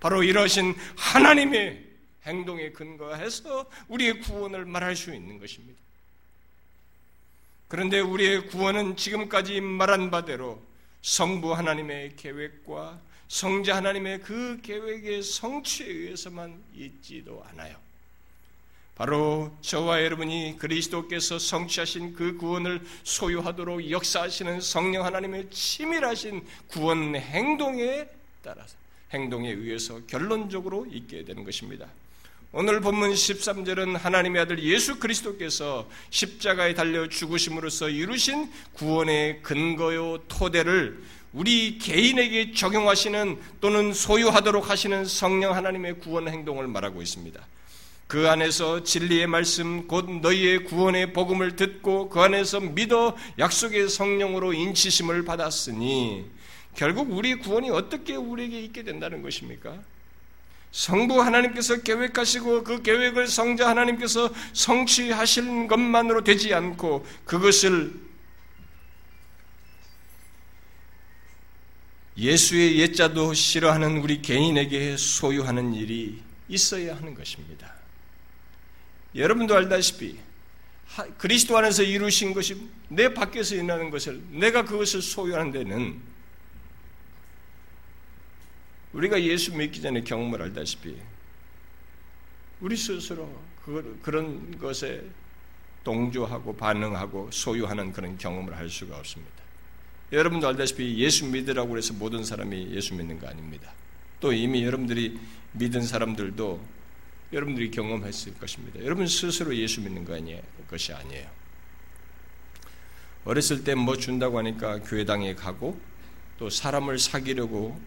[0.00, 1.84] 바로 이러신 하나님의
[2.26, 5.78] 행동에 근거해서 우리의 구원을 말할 수 있는 것입니다.
[7.68, 10.60] 그런데 우리의 구원은 지금까지 말한 바대로
[11.02, 17.76] 성부 하나님의 계획과 성자 하나님의 그 계획의 성취에 의해서만 있지도 않아요.
[18.94, 28.08] 바로 저와 여러분이 그리스도께서 성취하신 그 구원을 소유하도록 역사하시는 성령 하나님의 치밀하신 구원 행동에
[28.42, 28.76] 따라서
[29.12, 31.86] 행동에 의해서 결론적으로 있게 되는 것입니다.
[32.50, 40.98] 오늘 본문 13절은 하나님의 아들 예수 그리스도께서 십자가에 달려 죽으심으로써 이루신 구원의 근거요 토대를
[41.34, 47.38] 우리 개인에게 적용하시는 또는 소유하도록 하시는 성령 하나님의 구원 행동을 말하고 있습니다.
[48.06, 55.26] 그 안에서 진리의 말씀 곧 너희의 구원의 복음을 듣고 그 안에서 믿어 약속의 성령으로 인치심을
[55.26, 56.24] 받았으니
[56.74, 59.97] 결국 우리 구원이 어떻게 우리에게 있게 된다는 것입니까?
[60.70, 67.94] 성부 하나님께서 계획하시고 그 계획을 성자 하나님께서 성취하실 것만으로 되지 않고 그것을
[72.16, 77.72] 예수의 옛자도 싫어하는 우리 개인에게 소유하는 일이 있어야 하는 것입니다.
[79.14, 80.18] 여러분도 알다시피
[81.16, 86.00] 그리스도 안에서 이루신 것이 내 밖에서 일어나는 것을 내가 그것을 소유하는 데는
[88.98, 90.96] 우리가 예수 믿기 전에 경험을 알다시피
[92.60, 93.32] 우리 스스로
[93.64, 95.04] 그, 그런 것에
[95.84, 99.38] 동조하고 반응하고 소유하는 그런 경험을 할 수가 없습니다.
[100.10, 103.72] 여러분도 알다시피 예수 믿으라고 해서 모든 사람이 예수 믿는 거 아닙니다.
[104.18, 105.16] 또 이미 여러분들이
[105.52, 106.60] 믿은 사람들도
[107.32, 108.84] 여러분들이 경험했을 것입니다.
[108.84, 110.42] 여러분 스스로 예수 믿는 거 아니에요.
[110.68, 111.28] 것이 아니에요.
[113.24, 115.78] 어렸을 때 뭐 준다고 하니까 교회당에 가고
[116.38, 117.78] 또 사람을 사귀려고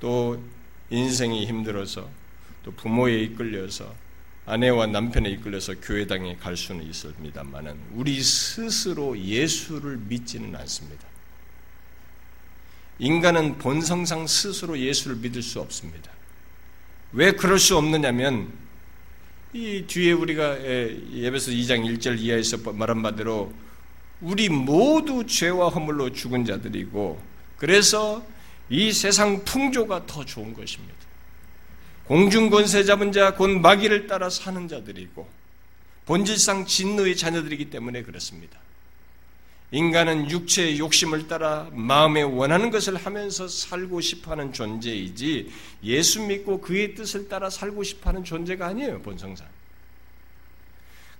[0.00, 0.42] 또
[0.90, 2.08] 인생이 힘들어서
[2.62, 3.94] 또 부모에 이끌려서
[4.44, 11.04] 아내와 남편에 이끌려서 교회당에 갈 수는 있습니다만은 우리 스스로 예수를 믿지는 않습니다.
[12.98, 16.10] 인간은 본성상 스스로 예수를 믿을 수 없습니다.
[17.12, 18.52] 왜 그럴 수 없느냐면
[19.52, 23.52] 이 뒤에 우리가 예배서 2장 1절 이하에서 말한 바대로
[24.20, 27.20] 우리 모두 죄와 허물로 죽은 자들이고
[27.58, 28.24] 그래서
[28.68, 30.94] 이 세상 풍조가 더 좋은 것입니다.
[32.06, 35.28] 공중 권세 잡은 자, 곧 마귀를 따라 사는 자들이고
[36.06, 38.58] 본질상 진노의 자녀들이기 때문에 그렇습니다.
[39.72, 45.50] 인간은 육체의 욕심을 따라 마음에 원하는 것을 하면서 살고 싶어하는 존재이지
[45.82, 49.55] 예수 믿고 그의 뜻을 따라 살고 싶어하는 존재가 아니에요 본성상.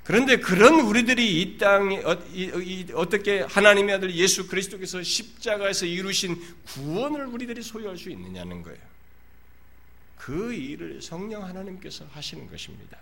[0.07, 2.17] 그런데 그런 우리들이 이 땅에 어,
[2.95, 8.79] 어떻게 하나님의 아들 예수 그리스도께서 십자가에서 이루신 구원을 우리들이 소유할 수 있느냐는 거예요.
[10.17, 12.97] 그 일을 성령 하나님께서 하시는 것입니다.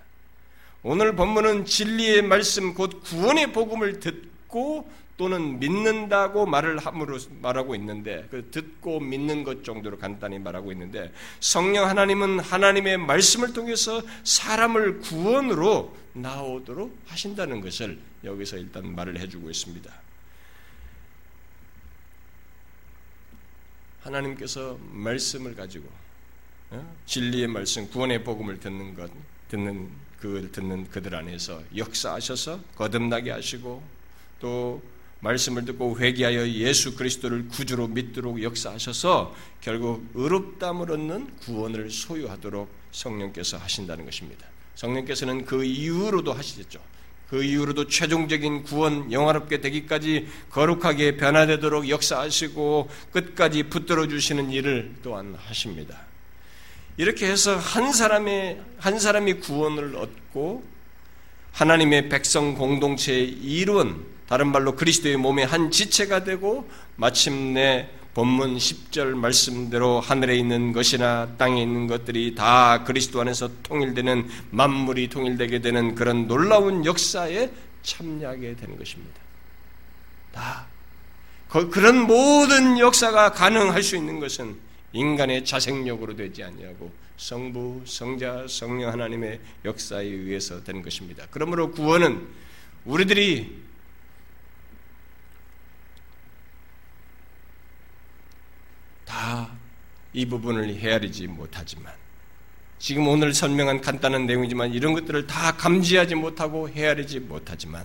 [0.83, 8.49] 오늘 본문은 진리의 말씀 곧 구원의 복음을 듣고 또는 믿는다고 말을 함으로 말하고 있는데 그
[8.51, 16.97] 듣고 믿는 것 정도로 간단히 말하고 있는데 성령 하나님은 하나님의 말씀을 통해서 사람을 구원으로 나오도록
[17.07, 19.93] 하신다는 것을 여기서 일단 말을 해주고 있습니다.
[24.03, 25.89] 하나님께서 말씀을 가지고
[26.71, 26.97] 어?
[27.07, 29.11] 진리의 말씀, 구원의 복음을 듣는 것,
[29.49, 33.83] 듣는 그 듣는 그들 안에서 역사하셔서 거듭나게 하시고
[34.41, 34.83] 또
[35.21, 44.05] 말씀을 듣고 회개하여 예수 그리스도를 구주로 믿도록 역사하셔서 결국 의롭담을 얻는 구원을 소유하도록 성령께서 하신다는
[44.05, 44.54] 것입니다.
[44.75, 46.81] 성령께서는 그 이후로도 하시겠죠.
[47.29, 55.99] 그 이후로도 최종적인 구원 영화롭게 되기까지 거룩하게 변화되도록 역사하시고 끝까지 붙들어 주시는 일을 또한 하십니다.
[56.97, 60.64] 이렇게 해서 한 사람의 한 사람이 구원을 얻고
[61.53, 70.01] 하나님의 백성 공동체의 일원 다른 말로 그리스도의 몸의 한 지체가 되고 마침내 본문 10절 말씀대로
[70.01, 76.85] 하늘에 있는 것이나 땅에 있는 것들이 다 그리스도 안에서 통일되는 만물이 통일되게 되는 그런 놀라운
[76.85, 77.51] 역사에
[77.83, 79.21] 참여하게 되는 것입니다.
[80.33, 80.67] 다
[81.71, 84.57] 그런 모든 역사가 가능할 수 있는 것은
[84.93, 91.27] 인간의 자생력으로 되지 아니하고 성부, 성자, 성령 하나님의 역사에 의해서 되는 것입니다.
[91.31, 92.27] 그러므로 구원은
[92.85, 93.64] 우리들이
[99.15, 99.65] 다
[100.15, 101.93] 이 부분을 헤아리지 못하지만
[102.79, 107.85] 지금 오늘 설명한 간단한 내용이지만 이런 것들을 다 감지하지 못하고 헤아리지 못하지만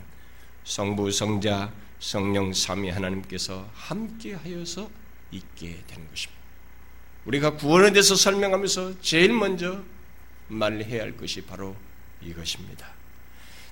[0.63, 4.89] 성부, 성자, 성령 삼위 하나님께서 함께 하여서
[5.31, 6.39] 있게 되는 것입니다.
[7.25, 9.81] 우리가 구원에 대해서 설명하면서 제일 먼저
[10.47, 11.75] 말해야 할 것이 바로
[12.21, 12.87] 이것입니다.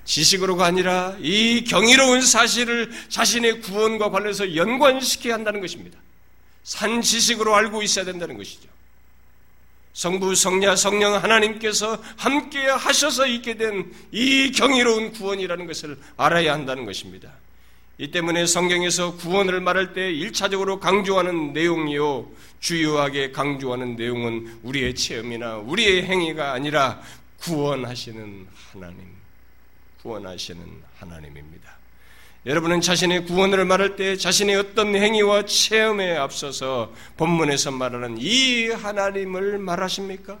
[0.04, 5.98] 지식으로가 아니라 이 경이로운 사실을 자신의 구원과 관련해서 연관시켜야 한다는 것입니다.
[6.68, 8.68] 산 지식으로 알고 있어야 된다는 것이죠.
[9.94, 17.32] 성부, 성자, 성령 하나님께서 함께 하셔서 있게 된 이 경이로운 구원이라는 것을 알아야 한다는 것입니다.
[17.96, 22.30] 이 때문에 성경에서 구원을 말할 때 1차적으로 강조하는 내용이요.
[22.60, 27.00] 주요하게 강조하는 내용은 우리의 체험이나 우리의 행위가 아니라
[27.40, 29.06] 구원하시는 하나님,
[30.02, 30.62] 구원하시는
[30.98, 31.77] 하나님입니다.
[32.48, 40.38] 여러분은 자신의 구원을 말할 때 자신의 어떤 행위와 체험에 앞서서 본문에서 말하는 이 하나님을 말하십니까?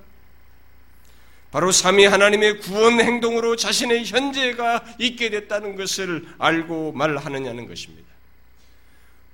[1.50, 8.08] 바로 삼위 하나님의 구원 행동으로 자신의 현재가 있게 됐다는 것을 알고 말하느냐는 것입니다.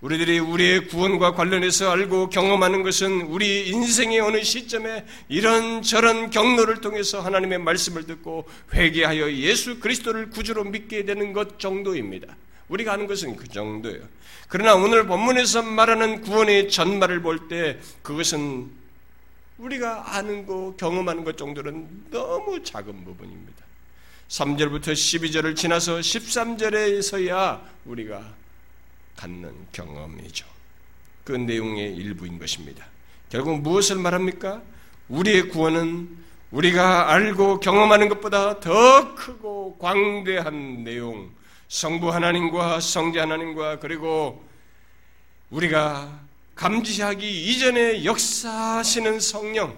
[0.01, 7.61] 우리들이 우리의 구원과 관련해서 알고 경험하는 것은 우리 인생의 어느 시점에 이런저런 경로를 통해서 하나님의
[7.61, 12.37] 말씀을 듣고 회개하여 예수 그리스도를 구주로 믿게 되는 것 정도입니다.
[12.69, 14.03] 우리가 아는 것은 그 정도예요.
[14.49, 18.71] 그러나 오늘 본문에서 말하는 구원의 전말을 볼 때 그것은
[19.59, 23.65] 우리가 아는 거, 경험하는 것 정도는 너무 작은 부분입니다.
[24.29, 28.35] 3절부터 12절을 지나서 13절에서야 우리가
[29.17, 30.47] 갖는 경험이죠.
[31.25, 32.85] 그 내용의 일부인 것입니다.
[33.31, 34.61] 결국 무엇을 말합니까?
[35.09, 41.31] 우리의 구원은 우리가 알고 경험하는 것보다 더 크고 광대한 내용,
[41.69, 44.45] 성부 하나님과 성자 하나님과 그리고
[45.51, 46.21] 우리가
[46.55, 49.77] 감지하기 이전에 역사하시는 성령,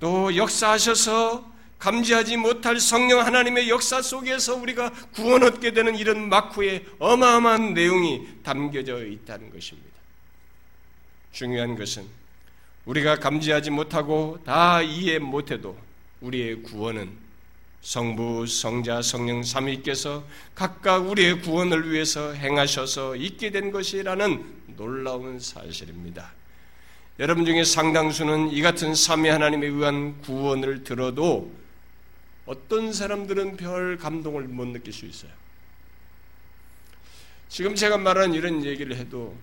[0.00, 7.74] 또 역사하셔서 감지하지 못할 성령 하나님의 역사 속에서 우리가 구원 얻게 되는 이런 마쿠의 어마어마한
[7.74, 9.88] 내용이 담겨져 있다는 것입니다.
[11.32, 12.04] 중요한 것은
[12.84, 15.78] 우리가 감지하지 못하고 다 이해 못해도
[16.20, 17.27] 우리의 구원은
[17.80, 20.24] 성부, 성자, 성령 삼위께서
[20.54, 26.32] 각각 우리의 구원을 위해서 행하셔서 있게 된 것이라는 놀라운 사실입니다.
[27.18, 31.52] 여러분 중에 상당수는 이 같은 삼위 하나님에 의한 구원을 들어도
[32.46, 35.30] 어떤 사람들은 별 감동을 못 느낄 수 있어요.
[37.48, 39.36] 지금 제가 말한 이런 얘기를 해도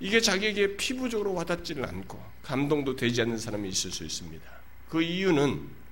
[0.00, 4.44] 이게 자기에게 피부적으로 와닿지는 않고 감동도 되지 않는 사람이 있을 수 있습니다.
[4.88, 5.83] 그 이유는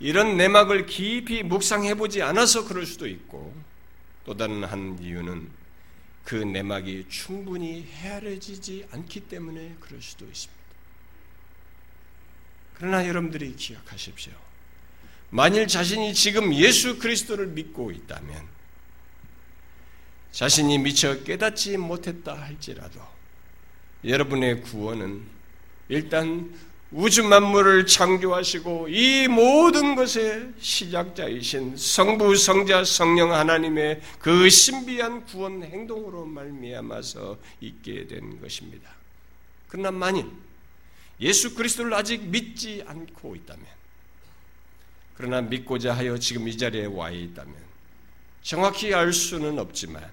[0.00, 3.54] 이런 내막을 깊이 묵상해 보지 않아서 그럴 수도 있고
[4.24, 5.50] 또 다른 한 이유는
[6.24, 10.64] 그 내막이 충분히 헤아려지지 않기 때문에 그럴 수도 있습니다.
[12.74, 14.32] 그러나 여러분들이 기억하십시오.
[15.30, 18.46] 만일 자신이 지금 예수 그리스도를 믿고 있다면
[20.32, 23.00] 자신이 미처 깨닫지 못했다 할지라도
[24.04, 25.22] 여러분의 구원은
[25.88, 26.52] 일단
[26.96, 36.24] 우주 만물을 창조하시고 이 모든 것의 시작자이신 성부 성자 성령 하나님의 그 신비한 구원 행동으로
[36.24, 38.88] 말미암아서 있게 된 것입니다.
[39.66, 40.26] 그러나 만일
[41.20, 43.66] 예수 그리스도를 아직 믿지 않고 있다면
[45.16, 47.56] 그러나 믿고자 하여 지금 이 자리에 와 있다면
[48.42, 50.08] 정확히 알 수는 없지만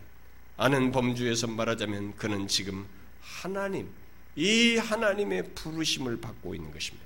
[0.58, 2.88] 아는 범주에서 말하자면 그는 지금
[3.22, 4.01] 하나님
[4.36, 7.06] 이 하나님의 부르심을 받고 있는 것입니다.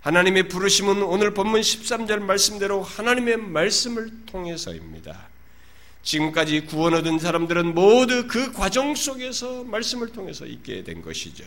[0.00, 5.28] 하나님의 부르심은 오늘 본문 13절 말씀대로 하나님의 말씀을 통해서입니다.
[6.02, 11.44] 지금까지 구원 얻은 사람들은 모두 그 과정 속에서 말씀을 통해서 있게 된 것이죠.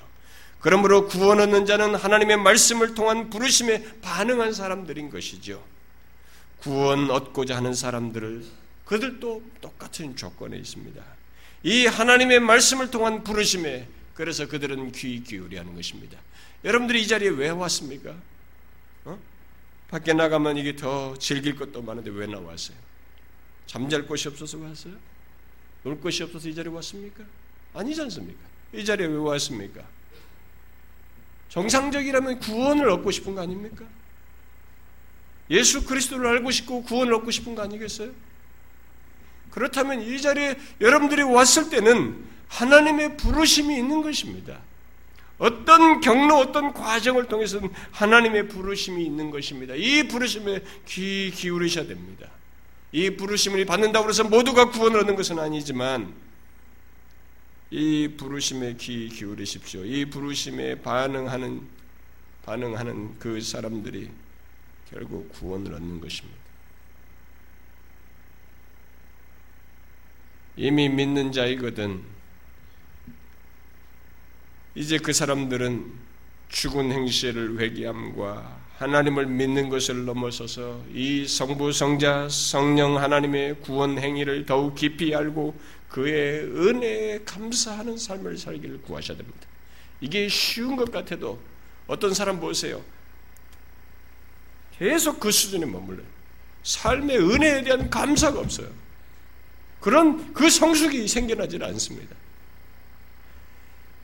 [0.59, 5.63] 그러므로 구원 얻는 자는 하나님의 말씀을 통한 부르심에 반응한 사람들인 것이죠.
[6.59, 8.45] 구원 얻고자 하는 사람들을
[8.85, 11.03] 그들도 똑같은 조건에 있습니다.
[11.63, 16.19] 이 하나님의 말씀을 통한 부르심에 그래서 그들은 귀 기울여 하는 것입니다.
[16.63, 18.15] 여러분들이 이 자리에 왜 왔습니까?
[19.05, 19.19] 어?
[19.89, 22.77] 밖에 나가면 이게 더 즐길 것도 많은데 왜 나왔어요?
[23.65, 24.95] 잠잘 곳이 없어서 왔어요?
[25.83, 27.23] 놀 곳이 없어서 이 자리에 왔습니까?
[27.73, 28.39] 아니지 않습니까?
[28.73, 29.83] 이 자리에 왜 왔습니까?
[31.49, 33.85] 정상적이라면 구원을 얻고 싶은 거 아닙니까?
[35.49, 38.11] 예수 그리스도를 알고 싶고 구원을 얻고 싶은 거 아니겠어요?
[39.53, 44.59] 그렇다면 이 자리에 여러분들이 왔을 때는 하나님의 부르심이 있는 것입니다.
[45.37, 49.75] 어떤 경로, 어떤 과정을 통해서는 하나님의 부르심이 있는 것입니다.
[49.75, 52.27] 이 부르심에 귀 기울이셔야 됩니다.
[52.91, 56.13] 이 부르심을 받는다고 해서 모두가 구원을 얻는 것은 아니지만
[57.69, 59.85] 이 부르심에 귀 기울이십시오.
[59.85, 61.61] 이 부르심에 반응하는
[62.43, 64.09] 반응하는 그 사람들이
[64.89, 66.42] 결국 구원을 얻는 것입니다.
[70.55, 72.03] 이미 믿는 자이거든
[74.75, 75.91] 이제 그 사람들은
[76.49, 84.75] 죽은 행실을 회개함과 하나님을 믿는 것을 넘어서서 이 성부 성자 성령 하나님의 구원 행위를 더욱
[84.75, 85.55] 깊이 알고
[85.89, 89.47] 그의 은혜에 감사하는 삶을 살기를 구하셔야 됩니다.
[90.01, 91.39] 이게 쉬운 것 같아도
[91.87, 92.83] 어떤 사람 보세요.
[94.77, 96.05] 계속 그 수준에 머물러요.
[96.63, 98.82] 삶의 은혜에 대한 감사가 없어요.
[99.83, 102.15] 그런 그 성숙이 생겨나질 않습니다.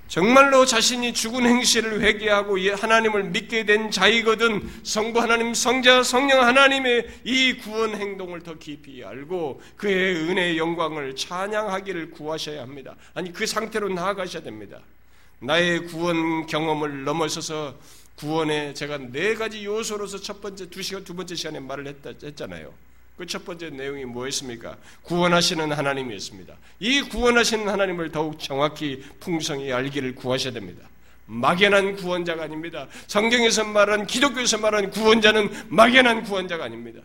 [0.10, 7.54] 정말로 자신이 죽은 행실을 회개하고 하나님을 믿게 된 자이거든 성부 하나님, 성자, 성령 하나님의 이
[7.54, 12.98] 구원 행동을 더 깊이 알고 그의 은혜의 영광을 찬양하기를 구하셔야 합니다.
[13.14, 14.82] 아니 그 상태로 나아가셔야 됩니다.
[15.40, 17.78] 나의 구원 경험을 넘어서서
[18.16, 22.89] 구원에 제가 네 가지 요소로서 첫 번째 두 시간 두 번째 시간에 말을 했다 했잖아요.
[23.20, 24.78] 그 첫 번째 내용이 뭐였습니까?
[25.04, 26.56] 구원하시는 하나님이었습니다.
[26.80, 30.88] 이 구원하시는 하나님을 더욱 정확히 풍성히 알기를 구하셔야 됩니다.
[31.26, 32.88] 막연한 구원자가 아닙니다.
[33.08, 37.02] 성경에서 말한 기독교에서 말한 구원자는 막연한 구원자가 아닙니다.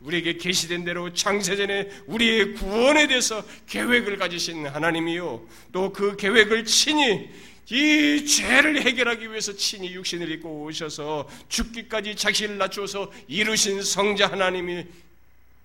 [0.00, 5.42] 우리에게 계시된 대로 창세전에 우리의 구원에 대해서 계획을 가지신 하나님이요.
[5.72, 7.28] 또 그 계획을 친히
[7.70, 14.86] 이 죄를 해결하기 위해서 친히 육신을 입고 오셔서 죽기까지 자신을 낮추어서 이루신 성자 하나님이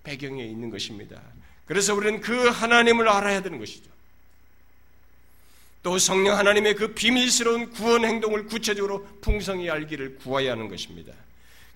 [0.04, 1.22] 배경에 있는 것입니다.
[1.66, 3.90] 그래서 우리는 그 하나님을 알아야 되는 것이죠.
[5.82, 11.14] 또 성령 하나님의 그 비밀스러운 구원 행동을 구체적으로 풍성히 알기를 구해야 하는 것입니다.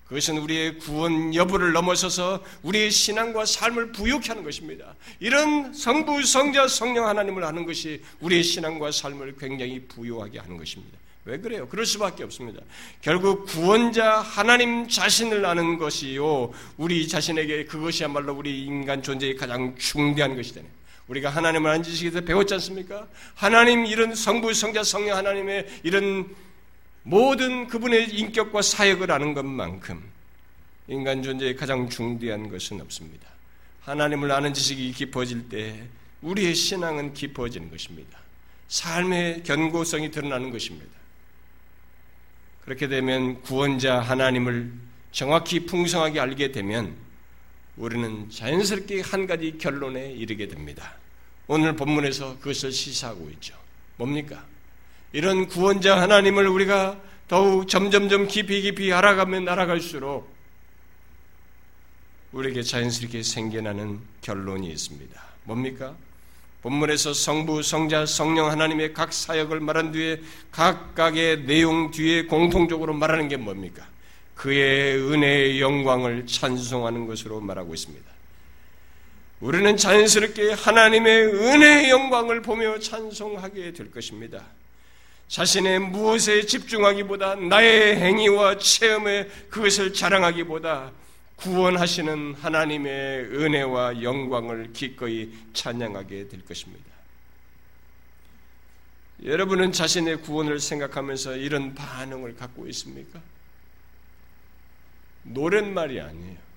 [0.06, 4.94] 그것은 우리의 구원 여부를 넘어서서 우리의 신앙과 삶을 부욕케 하는 것입니다.
[5.20, 10.98] 이런 성부, 성자, 성령 하나님을 아는 것이 우리의 신앙과 삶을 굉장히 부유하게 하는 것입니다.
[11.24, 11.68] 왜 그래요?
[11.68, 12.62] 그럴 수밖에 없습니다.
[13.02, 16.52] 결국 구원자 하나님 자신을 아는 것이요.
[16.78, 20.70] 우리 자신에게 그것이야말로 우리 인간 존재의 가장 중대한 것이잖아요.
[21.08, 23.06] 우리가 하나님을 아는 지식에서 배웠지 않습니까?
[23.34, 26.34] 하나님 이런 성부, 성자, 성령 하나님의 이런
[27.02, 30.02] 모든 그분의 인격과 사역을 아는 것만큼
[30.88, 33.28] 인간 존재의 가장 중대한 것은 없습니다.
[33.82, 35.88] 하나님을 아는 지식이 깊어질 때
[36.20, 38.18] 우리의 신앙은 깊어지는 것입니다.
[38.68, 40.97] 삶의 견고성이 드러나는 것입니다.
[42.68, 44.70] 그렇게 되면 구원자 하나님을
[45.10, 46.94] 정확히 풍성하게 알게 되면
[47.78, 50.92] 우리는 자연스럽게 한 가지 결론에 이르게 됩니다.
[51.46, 53.56] 오늘 본문에서 그것을 시사하고 있죠.
[53.96, 54.44] 뭡니까?
[55.14, 60.30] 이런 구원자 하나님을 우리가 더욱 점점점 깊이 깊이 알아가면 알아갈수록
[62.32, 65.22] 우리에게 자연스럽게 생겨나는 결론이 있습니다.
[65.44, 65.96] 뭡니까?
[66.62, 73.36] 본문에서 성부, 성자, 성령 하나님의 각 사역을 말한 뒤에 각각의 내용 뒤에 공통적으로 말하는 게
[73.36, 73.86] 뭡니까?
[74.34, 78.06] 그의 은혜의 영광을 찬송하는 것으로 말하고 있습니다.
[79.40, 84.42] 우리는 자연스럽게 하나님의 은혜의 영광을 보며 찬송하게 될 것입니다.
[85.28, 90.90] 자신의 무엇에 집중하기보다 나의 행위와 체험에 그것을 자랑하기보다
[91.38, 96.84] 구원하시는 하나님의 은혜와 영광을 기꺼이 찬양하게 될 것입니다.
[99.24, 103.20] 여러분은 자신의 구원을 생각하면서 이런 반응을 갖고 있습니까?
[105.24, 106.48] 노랫말이 아니에요.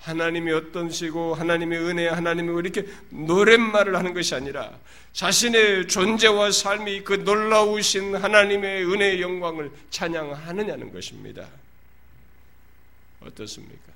[0.00, 4.76] 하나님이 어떤 시고 하나님의 은혜, 하나님이 이렇게 노랫말을 하는 것이 아니라
[5.12, 11.46] 자신의 존재와 삶이 그 놀라우신 하나님의 은혜의 영광을 찬양하느냐는 것입니다.
[13.20, 13.92] 어떻습니까?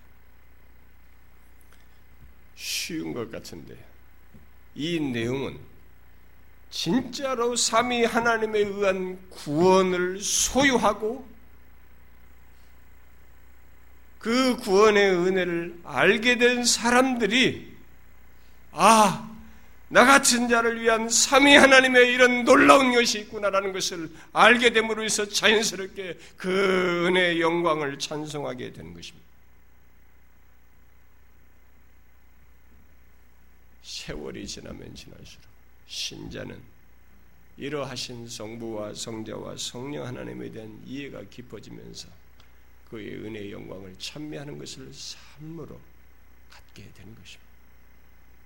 [2.57, 3.76] 쉬운 것 같은데
[4.74, 5.59] 이 내용은
[6.70, 11.26] 진짜로 삼위 하나님에 의한 구원을 소유하고
[14.18, 17.76] 그 구원의 은혜를 알게 된 사람들이
[18.72, 19.30] 아,
[19.88, 26.18] 나 같은 자를 위한 삼위 하나님의 이런 놀라운 것이 있구나라는 것을 알게 됨으로 해서 자연스럽게
[26.36, 29.26] 그 은혜의 영광을 찬송하게 되는 것입니다.
[33.87, 35.47] 세월이 지나면 지날수록
[35.87, 36.61] 신자는
[37.57, 42.09] 이러하신 성부와 성자와 성령 하나님에 대한 이해가 깊어지면서
[42.91, 45.80] 그의 은혜의 영광을 찬미하는 것을 삶으로
[46.51, 47.47] 갖게 되는 것입니다.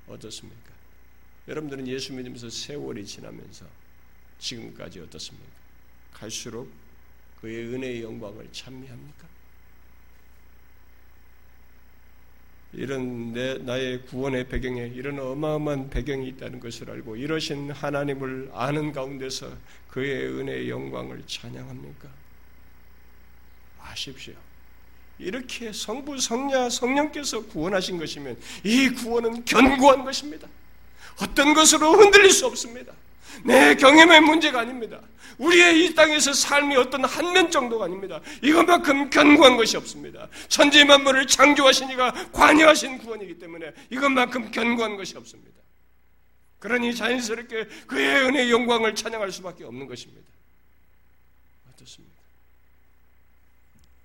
[0.09, 0.72] 어떻습니까?
[1.49, 3.64] 여러분들은 예수 믿으면서 세월이 지나면서
[4.38, 5.51] 지금까지 어떻습니까?
[6.12, 6.70] 갈수록
[7.41, 9.26] 그의 은혜의 영광을 찬미합니까?
[12.72, 19.50] 이런 내, 나의 구원의 배경에 이런 어마어마한 배경이 있다는 것을 알고 이러신 하나님을 아는 가운데서
[19.88, 22.08] 그의 은혜의 영광을 찬양합니까?
[23.80, 24.34] 아십시오.
[25.18, 30.48] 이렇게 성부, 성자, 성령께서 구원하신 것이면 이 구원은 견고한 것입니다.
[31.20, 32.92] 어떤 것으로 흔들릴 수 없습니다.
[33.45, 35.01] 내 경험의 문제가 아닙니다.
[35.39, 38.20] 우리의 이 땅에서 삶이 어떤 한 면 정도가 아닙니다.
[38.43, 40.28] 이것만큼 견고한 것이 없습니다.
[40.49, 45.51] 천지 만물을 창조하신 이가 관여하신 구원이기 때문에 이것만큼 견고한 것이 없습니다.
[46.59, 50.28] 그러니 자연스럽게 그의 은혜의 영광을 찬양할 수밖에 없는 것입니다.
[51.72, 52.14] 어떻습니까?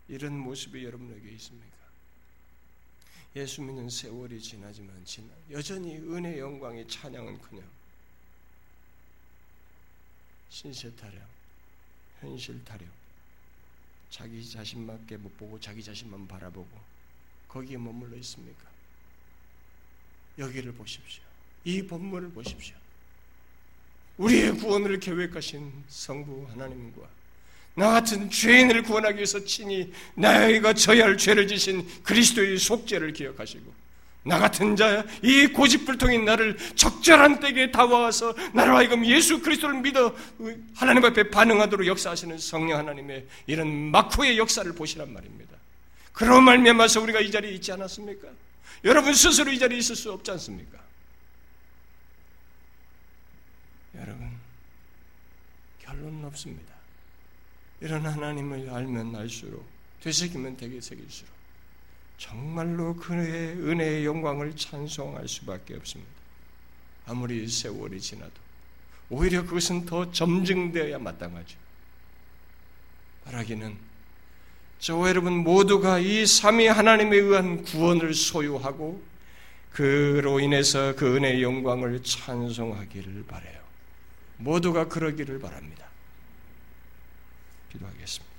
[0.08, 1.76] 이런 모습이 여러분에게 있습니까?
[3.36, 7.64] 예수 믿는 세월이 지나지만 지나 여전히 은혜 영광의 찬양은커녕
[10.50, 11.20] 신세 타령,
[12.22, 12.88] 현실 타령,
[14.10, 16.70] 자기 자신밖에 못 보고 자기 자신만 바라보고
[17.50, 18.64] 거기에 머물러 있습니까?
[20.38, 21.24] 여기를 보십시오.
[21.64, 22.76] 이 본문을 보십시오.
[24.18, 27.10] 우리의 구원을 계획하신 성부 하나님과
[27.76, 33.74] 나 같은 죄인을 구원하기 위해서 친히 나이가 져야 할 죄를 지신 그리스도의 속죄를 기억하시고
[34.28, 40.16] 나 같은 자, 이 고집불통인 나를 적절한 때에 다와서 나로 하여금 예수 그리스도를 믿어
[40.74, 45.56] 하나님 앞에 반응하도록 역사하시는 성령 하나님의 이런 막후의 역사를 보시란 말입니다.
[46.12, 48.28] 그런 말미암아서 우리가 이 자리에 있지 않았습니까?
[48.84, 50.80] 여러분 스스로 이 자리에 있을 수 없지 않습니까?
[53.94, 54.32] 여러분
[55.84, 56.74] 결론은 없습니다.
[57.80, 59.64] 이런 하나님을 알면 알수록
[60.02, 61.35] 되새기면 되게 새길수록
[62.18, 66.12] 정말로 그의 은혜의 영광을 찬송할 수밖에 없습니다.
[67.06, 68.34] 아무리 세월이 지나도
[69.10, 71.58] 오히려 그것은 더 점증되어야 마땅하죠.
[73.26, 73.78] 바라기는
[74.80, 79.02] 저와 여러분 모두가 이 삼위 하나님에 의한 구원을 소유하고
[79.72, 83.62] 그로 인해서 그 은혜의 영광을 찬송하기를 바래요.
[84.38, 85.88] 모두가 그러기를 바랍니다.
[87.72, 88.35] 기도하겠습니다.